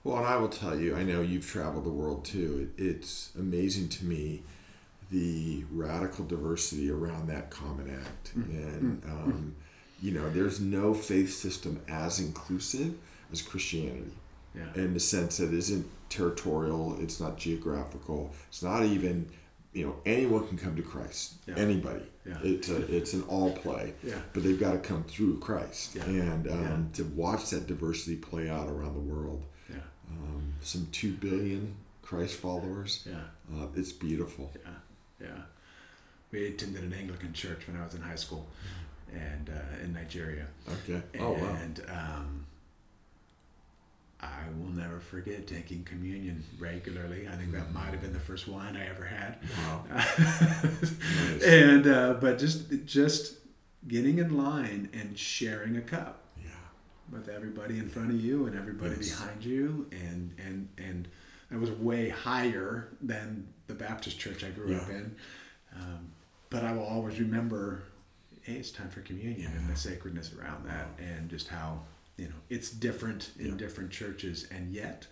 Well, 0.03 0.17
and 0.17 0.25
I 0.27 0.37
will 0.37 0.49
tell 0.49 0.77
you, 0.79 0.95
I 0.95 1.03
know 1.03 1.21
you've 1.21 1.45
traveled 1.45 1.83
the 1.85 1.89
world 1.89 2.23
too. 2.25 2.69
It, 2.77 2.81
it's 2.83 3.31
amazing 3.37 3.89
to 3.89 4.05
me 4.05 4.43
the 5.11 5.65
radical 5.71 6.23
diversity 6.25 6.89
around 6.91 7.27
that 7.27 7.49
common 7.49 7.89
act. 7.89 8.31
And, 8.35 9.01
um, 9.05 9.55
you 10.01 10.11
know, 10.11 10.29
there's 10.29 10.59
no 10.61 10.93
faith 10.93 11.33
system 11.33 11.81
as 11.89 12.19
inclusive 12.19 12.93
as 13.31 13.41
Christianity 13.41 14.11
Yeah. 14.55 14.71
in 14.75 14.93
the 14.93 14.99
sense 14.99 15.37
that 15.37 15.47
it 15.47 15.53
isn't 15.55 15.85
territorial, 16.09 16.97
it's 17.01 17.19
not 17.19 17.37
geographical, 17.37 18.33
it's 18.47 18.63
not 18.63 18.83
even, 18.83 19.27
you 19.73 19.85
know, 19.87 19.95
anyone 20.05 20.47
can 20.47 20.57
come 20.57 20.75
to 20.75 20.81
Christ. 20.83 21.33
Yeah. 21.47 21.55
Anybody. 21.57 22.05
Yeah. 22.29 22.37
It's 22.43 22.69
a, 22.69 22.95
it's 22.95 23.13
an 23.13 23.23
all 23.23 23.51
play. 23.51 23.93
Yeah. 24.03 24.19
But 24.33 24.43
they've 24.43 24.59
got 24.59 24.73
to 24.73 24.77
come 24.79 25.03
through 25.03 25.39
Christ. 25.39 25.95
Yeah. 25.95 26.03
And 26.03 26.47
um, 26.49 26.89
to 26.93 27.03
watch 27.03 27.49
that 27.49 27.65
diversity 27.67 28.15
play 28.17 28.49
out 28.49 28.69
around 28.69 28.93
the 28.93 28.99
world, 29.13 29.43
Yeah. 29.69 29.77
um, 30.11 30.53
some 30.61 30.87
2 30.91 31.13
billion 31.13 31.75
Christ 32.01 32.35
followers, 32.35 33.07
Yeah. 33.09 33.21
uh, 33.55 33.67
it's 33.75 33.91
beautiful. 33.91 34.51
Yeah. 34.63 35.27
Yeah. 35.27 35.41
We 36.31 36.47
attended 36.47 36.83
an 36.83 36.93
Anglican 36.93 37.33
church 37.33 37.67
when 37.67 37.75
I 37.79 37.83
was 37.83 37.95
in 37.95 38.01
high 38.01 38.15
school 38.15 38.47
and 39.11 39.49
uh, 39.49 39.83
in 39.83 39.93
Nigeria. 39.93 40.45
Okay. 40.87 41.01
Oh, 41.19 41.31
wow. 41.33 41.57
And 41.63 41.81
um, 41.89 42.45
I 44.21 44.41
will 44.57 44.69
never 44.71 44.99
forget 44.99 45.47
taking 45.47 45.83
communion 45.85 46.43
regularly. 46.59 47.27
I 47.27 47.35
think 47.37 47.51
that 47.53 47.73
might 47.73 47.91
have 47.91 48.01
been 48.01 48.11
the 48.11 48.19
first 48.19 48.47
wine 48.49 48.75
I 48.75 48.87
ever 48.89 49.05
had. 49.05 49.37
Wow. 49.57 49.85
And 51.45 51.87
uh, 51.87 52.13
but 52.15 52.37
just 52.37 52.85
just 52.85 53.37
getting 53.87 54.19
in 54.19 54.37
line 54.37 54.89
and 54.93 55.17
sharing 55.17 55.77
a 55.77 55.81
cup 55.81 56.21
Yeah. 56.43 56.49
with 57.11 57.29
everybody 57.29 57.77
in 57.79 57.87
front 57.87 58.09
of 58.11 58.19
you 58.19 58.45
and 58.47 58.57
everybody 58.57 58.95
Yes. 58.95 59.11
behind 59.19 59.43
you, 59.43 59.87
and 59.91 60.33
and 60.37 60.67
and 60.77 61.07
that 61.49 61.59
was 61.59 61.71
way 61.71 62.09
higher 62.09 62.89
than 63.01 63.47
the 63.67 63.73
Baptist 63.73 64.19
church 64.19 64.43
I 64.43 64.49
grew 64.49 64.75
up 64.75 64.89
in. 64.89 65.15
Um, 65.75 66.11
but 66.49 66.63
I 66.63 66.73
will 66.73 66.83
always 66.85 67.19
remember 67.19 67.83
hey, 68.41 68.53
it's 68.55 68.71
time 68.71 68.89
for 68.89 69.01
communion 69.01 69.51
and 69.55 69.69
the 69.69 69.75
sacredness 69.75 70.33
around 70.33 70.65
that, 70.67 70.87
and 70.97 71.29
just 71.29 71.47
how 71.47 71.79
you 72.19 72.27
know 72.27 72.41
it's 72.49 72.69
different 72.69 73.31
in 73.39 73.47
Yeah. 73.51 73.55
different 73.57 73.91
churches, 73.91 74.45
and 74.51 74.73
yet 74.73 75.07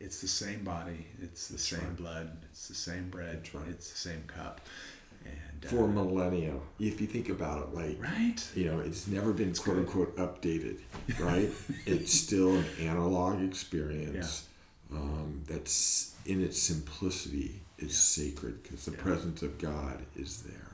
it's 0.00 0.20
the 0.20 0.28
same 0.28 0.62
body, 0.64 1.06
it's 1.22 1.48
the 1.48 1.58
same 1.58 1.80
right. 1.80 1.96
blood, 1.96 2.28
it's 2.50 2.68
the 2.68 2.74
same 2.74 3.08
bread, 3.10 3.48
right. 3.54 3.68
it's 3.68 3.90
the 3.90 3.98
same 3.98 4.22
cup, 4.26 4.60
and 5.24 5.64
uh, 5.64 5.68
For 5.68 5.88
millennia, 5.88 6.54
if 6.78 7.00
you 7.00 7.06
think 7.06 7.28
about 7.30 7.62
it, 7.68 7.74
like 7.74 7.96
right, 8.00 8.40
you 8.54 8.66
know, 8.66 8.78
it's 8.80 9.06
never 9.06 9.32
been 9.32 9.52
quote 9.54 9.76
good. 9.76 9.86
unquote 9.86 10.16
updated, 10.16 10.78
right? 11.20 11.50
it's 11.86 12.12
still 12.14 12.54
an 12.56 12.64
analog 12.80 13.42
experience 13.42 14.48
um, 14.92 15.42
that's 15.48 16.14
in 16.26 16.42
its 16.44 16.60
simplicity 16.62 17.60
is 17.78 17.96
sacred 17.96 18.62
because 18.62 18.84
the 18.84 18.92
Yeah. 18.92 18.98
presence 19.02 19.42
of 19.42 19.58
God 19.58 20.04
is 20.16 20.42
there. 20.42 20.65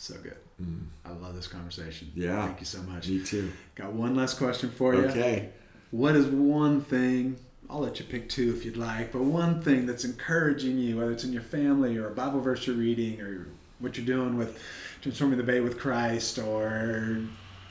So 0.00 0.14
good. 0.22 0.36
Mm. 0.62 0.80
I 1.04 1.10
love 1.10 1.34
this 1.34 1.46
conversation. 1.46 2.10
Yeah. 2.14 2.46
thank 2.46 2.60
you 2.60 2.66
so 2.66 2.82
much. 2.82 3.08
Me 3.08 3.22
too. 3.22 3.50
Got 3.74 3.92
one 3.92 4.14
last 4.16 4.38
question 4.38 4.70
for 4.70 4.94
you. 4.94 5.02
Okay. 5.06 5.50
What 5.90 6.16
is 6.16 6.26
one 6.26 6.80
thing? 6.80 7.36
I'll 7.68 7.80
let 7.80 8.00
you 8.00 8.06
pick 8.06 8.28
two 8.28 8.52
if 8.56 8.64
you'd 8.64 8.76
like, 8.76 9.12
but 9.12 9.22
one 9.22 9.60
thing 9.62 9.86
that's 9.86 10.04
encouraging 10.04 10.78
you, 10.78 10.96
whether 10.98 11.12
it's 11.12 11.22
in 11.24 11.32
your 11.32 11.42
family 11.42 11.96
or 11.98 12.08
a 12.08 12.10
Bible 12.10 12.40
verse 12.40 12.66
you're 12.66 12.74
reading 12.76 13.20
or 13.20 13.46
what 13.78 13.96
you're 13.96 14.06
doing 14.06 14.36
with 14.36 14.60
transforming 15.02 15.38
the 15.38 15.44
bay 15.44 15.60
with 15.60 15.78
Christ 15.78 16.38
or 16.38 17.20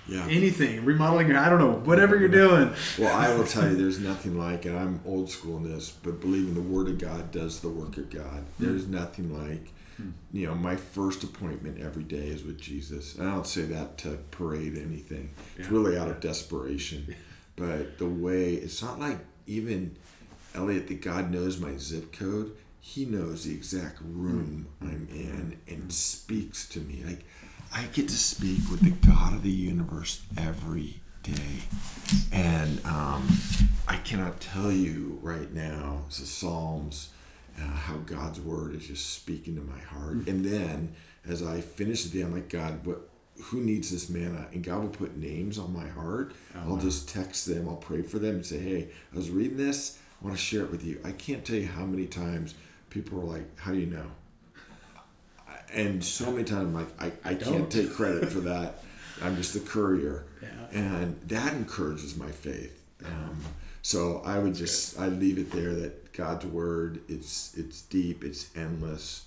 Yeah. 0.07 0.25
anything, 0.29 0.85
remodeling 0.85 1.27
your, 1.27 1.37
I 1.37 1.49
don't 1.49 1.59
know, 1.59 1.73
whatever 1.83 2.15
you're 2.17 2.29
doing. 2.29 2.71
Well, 2.97 3.13
I 3.13 3.35
will 3.35 3.45
tell 3.45 3.69
you, 3.69 3.75
there's 3.81 3.99
nothing 3.99 4.37
like, 4.37 4.65
and 4.65 4.77
I'm 4.77 5.01
old 5.05 5.29
school 5.29 5.57
in 5.57 5.63
this, 5.69 5.89
but 5.89 6.21
believing 6.21 6.53
the 6.53 6.61
Word 6.61 6.87
of 6.87 6.97
God 6.97 7.31
does 7.31 7.59
the 7.59 7.69
work 7.69 7.97
of 7.97 8.09
God. 8.09 8.45
There's 8.57 8.87
nothing 8.87 9.33
like, 9.37 9.71
Hmm. 9.99 10.11
you 10.31 10.47
know, 10.47 10.55
my 10.55 10.75
first 10.75 11.23
appointment 11.23 11.79
every 11.79 12.03
day 12.03 12.27
is 12.27 12.43
with 12.43 12.59
Jesus. 12.59 13.15
And 13.15 13.27
I 13.27 13.33
don't 13.33 13.47
say 13.47 13.63
that 13.63 13.97
to 13.99 14.17
parade 14.31 14.77
anything. 14.77 15.31
It's 15.57 15.67
Yeah. 15.67 15.73
really 15.73 15.97
out 15.97 16.07
of 16.09 16.19
desperation. 16.21 17.15
But 17.55 17.97
the 17.97 18.07
way, 18.07 18.53
it's 18.53 18.81
not 18.81 18.99
like 18.99 19.19
even 19.45 19.97
Elliot, 20.55 20.87
that 20.87 21.01
God 21.01 21.31
knows 21.31 21.59
my 21.59 21.75
zip 21.77 22.13
code. 22.13 22.55
He 22.79 23.05
knows 23.05 23.43
the 23.43 23.53
exact 23.53 23.99
room 24.01 24.67
hmm. 24.79 24.87
I'm 24.87 25.07
in 25.11 25.57
and 25.67 25.83
hmm. 25.83 25.89
speaks 25.89 26.67
to 26.69 26.79
me. 26.79 27.03
Like, 27.05 27.25
I 27.73 27.83
get 27.93 28.07
to 28.07 28.17
speak 28.17 28.69
with 28.71 28.79
the 28.81 29.07
God 29.07 29.33
of 29.33 29.43
the 29.43 29.51
universe 29.51 30.21
every 30.37 31.01
day. 31.23 31.63
And 32.31 32.83
um, 32.85 33.27
I 33.87 33.97
cannot 33.97 34.39
tell 34.39 34.71
you 34.71 35.19
right 35.21 35.53
now, 35.53 36.03
it's 36.07 36.19
the 36.19 36.25
Psalms, 36.25 37.09
uh, 37.61 37.75
how 37.75 37.97
God's 37.97 38.39
word 38.39 38.75
is 38.75 38.87
just 38.87 39.13
speaking 39.13 39.55
to 39.55 39.61
my 39.61 39.79
heart. 39.79 40.27
And 40.27 40.43
then 40.45 40.93
as 41.27 41.43
I 41.43 41.61
finish 41.61 42.03
the 42.03 42.17
day, 42.17 42.23
I'm 42.23 42.33
like, 42.33 42.49
God, 42.49 42.85
what? 42.85 43.01
Who 43.43 43.61
needs 43.61 43.89
this 43.89 44.09
manna? 44.09 44.47
And 44.51 44.61
God 44.61 44.81
will 44.81 44.89
put 44.89 45.15
names 45.15 45.57
on 45.57 45.71
my 45.71 45.87
heart. 45.87 46.33
I'll 46.57 46.75
just 46.75 47.07
text 47.07 47.45
them. 47.45 47.69
I'll 47.69 47.77
pray 47.77 48.01
for 48.01 48.19
them 48.19 48.35
and 48.35 48.45
say, 48.45 48.59
"Hey, 48.59 48.89
I 49.13 49.15
was 49.15 49.29
reading 49.29 49.55
this. 49.55 49.97
I 50.21 50.25
want 50.25 50.37
to 50.37 50.43
share 50.43 50.63
it 50.63 50.71
with 50.71 50.83
you." 50.83 50.99
I 51.05 51.13
can't 51.13 51.45
tell 51.45 51.55
you 51.55 51.67
how 51.67 51.85
many 51.85 52.05
times 52.05 52.53
people 52.89 53.17
are 53.17 53.23
like, 53.23 53.57
"How 53.57 53.71
do 53.71 53.77
you 53.77 53.85
know?" 53.85 54.07
And 55.73 56.03
so 56.03 56.31
many 56.31 56.43
times, 56.43 56.63
I'm 56.63 56.73
like, 56.73 57.01
I, 57.01 57.29
I 57.29 57.33
don't. 57.33 57.53
can't 57.53 57.71
take 57.71 57.93
credit 57.93 58.29
for 58.29 58.39
that. 58.41 58.83
I'm 59.21 59.35
just 59.35 59.53
the 59.53 59.59
courier. 59.59 60.25
Yeah. 60.41 60.79
And 60.79 61.21
that 61.27 61.53
encourages 61.53 62.17
my 62.17 62.31
faith. 62.31 62.81
Um, 63.05 63.39
so 63.81 64.21
I 64.25 64.39
would 64.39 64.55
just 64.55 64.99
I 64.99 65.07
leave 65.07 65.37
it 65.37 65.51
there 65.51 65.73
that 65.73 65.98
God's 66.13 66.45
word 66.45 67.01
it's 67.07 67.55
it's 67.57 67.81
deep, 67.83 68.23
it's 68.23 68.49
endless, 68.55 69.25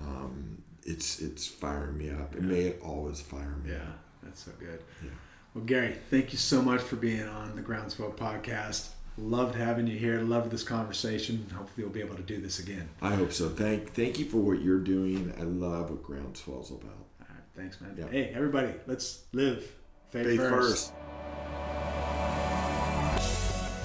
um, 0.00 0.62
it's 0.84 1.20
it's 1.20 1.46
firing 1.46 1.98
me 1.98 2.10
up. 2.10 2.34
And 2.34 2.48
may 2.48 2.60
it 2.66 2.80
always 2.84 3.20
fire 3.20 3.56
me 3.64 3.70
Yeah, 3.72 3.76
up. 3.78 3.98
that's 4.22 4.44
so 4.44 4.52
good. 4.58 4.80
Yeah. 5.02 5.10
Well, 5.54 5.64
Gary, 5.64 5.96
thank 6.10 6.32
you 6.32 6.38
so 6.38 6.62
much 6.62 6.80
for 6.80 6.96
being 6.96 7.26
on 7.26 7.56
the 7.56 7.62
Groundswell 7.62 8.12
podcast. 8.12 8.88
Loved 9.18 9.56
having 9.56 9.86
you 9.88 9.98
here. 9.98 10.20
Loved 10.20 10.50
this 10.52 10.62
conversation. 10.62 11.44
Hopefully, 11.54 11.84
we'll 11.84 11.92
be 11.92 12.00
able 12.00 12.14
to 12.14 12.22
do 12.22 12.40
this 12.40 12.60
again. 12.60 12.88
I 13.02 13.14
hope 13.16 13.32
so. 13.32 13.48
Thank 13.48 13.92
thank 13.92 14.18
you 14.18 14.24
for 14.24 14.38
what 14.38 14.62
you're 14.62 14.78
doing. 14.78 15.34
I 15.38 15.42
love 15.42 15.90
what 15.90 16.02
Groundswell's 16.02 16.70
about. 16.70 16.84
All 17.20 17.26
right, 17.28 17.42
thanks, 17.56 17.80
man. 17.80 17.96
Yeah. 17.98 18.06
Hey, 18.08 18.32
everybody, 18.34 18.72
let's 18.86 19.24
live 19.32 19.64
faith, 20.10 20.26
Faith 20.26 20.38
first. 20.38 20.68
first. 20.68 20.92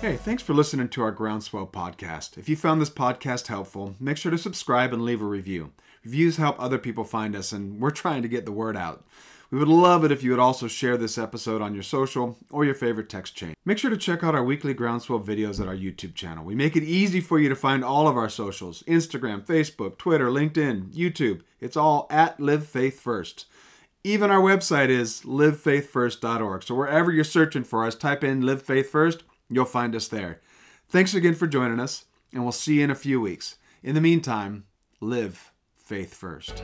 Hey, 0.05 0.17
thanks 0.17 0.43
for 0.43 0.53
listening 0.53 0.89
to 0.89 1.01
our 1.01 1.11
Groundswell 1.11 1.65
podcast. 1.65 2.37
If 2.37 2.47
you 2.47 2.55
found 2.55 2.79
this 2.79 2.91
podcast 2.91 3.47
helpful, 3.47 3.95
make 3.99 4.17
sure 4.17 4.29
to 4.29 4.37
subscribe 4.37 4.93
and 4.93 5.03
leave 5.03 5.19
a 5.19 5.25
review. 5.25 5.71
Reviews 6.03 6.37
help 6.37 6.57
other 6.59 6.77
people 6.77 7.03
find 7.03 7.35
us, 7.35 7.51
and 7.51 7.81
we're 7.81 7.89
trying 7.89 8.21
to 8.21 8.27
get 8.27 8.45
the 8.45 8.51
word 8.51 8.77
out. 8.77 9.03
We 9.49 9.57
would 9.57 9.67
love 9.67 10.05
it 10.05 10.11
if 10.11 10.21
you 10.21 10.29
would 10.29 10.39
also 10.39 10.67
share 10.67 10.95
this 10.95 11.17
episode 11.17 11.59
on 11.59 11.73
your 11.73 11.81
social 11.81 12.37
or 12.51 12.63
your 12.63 12.75
favorite 12.75 13.09
text 13.09 13.33
chain. 13.35 13.55
Make 13.65 13.79
sure 13.79 13.89
to 13.89 13.97
check 13.97 14.23
out 14.23 14.35
our 14.35 14.43
weekly 14.43 14.75
Groundswell 14.75 15.25
videos 15.25 15.59
at 15.59 15.67
our 15.67 15.75
YouTube 15.75 16.13
channel. 16.13 16.45
We 16.45 16.53
make 16.53 16.75
it 16.75 16.83
easy 16.83 17.19
for 17.19 17.39
you 17.39 17.49
to 17.49 17.55
find 17.55 17.83
all 17.83 18.07
of 18.07 18.15
our 18.15 18.29
socials 18.29 18.83
Instagram, 18.83 19.43
Facebook, 19.43 19.97
Twitter, 19.97 20.29
LinkedIn, 20.29 20.93
YouTube. 20.93 21.41
It's 21.59 21.75
all 21.75 22.05
at 22.11 22.39
Live 22.39 22.67
Faith 22.67 22.99
First. 22.99 23.47
Even 24.03 24.29
our 24.29 24.39
website 24.39 24.89
is 24.89 25.21
livefaithfirst.org. 25.21 26.61
So 26.61 26.75
wherever 26.75 27.11
you're 27.11 27.23
searching 27.23 27.63
for 27.63 27.83
us, 27.83 27.95
type 27.95 28.23
in 28.23 28.41
Live 28.41 28.61
Faith 28.61 28.91
First, 28.91 29.23
you'll 29.49 29.65
find 29.65 29.95
us 29.95 30.07
there. 30.07 30.41
Thanks 30.89 31.13
again 31.13 31.35
for 31.35 31.47
joining 31.47 31.79
us, 31.79 32.05
and 32.31 32.43
we'll 32.43 32.51
see 32.51 32.75
you 32.75 32.83
in 32.83 32.91
a 32.91 32.95
few 32.95 33.19
weeks. 33.19 33.57
In 33.83 33.95
the 33.95 34.01
meantime, 34.01 34.65
live 34.99 35.51
faith 35.77 36.13
first. 36.13 36.63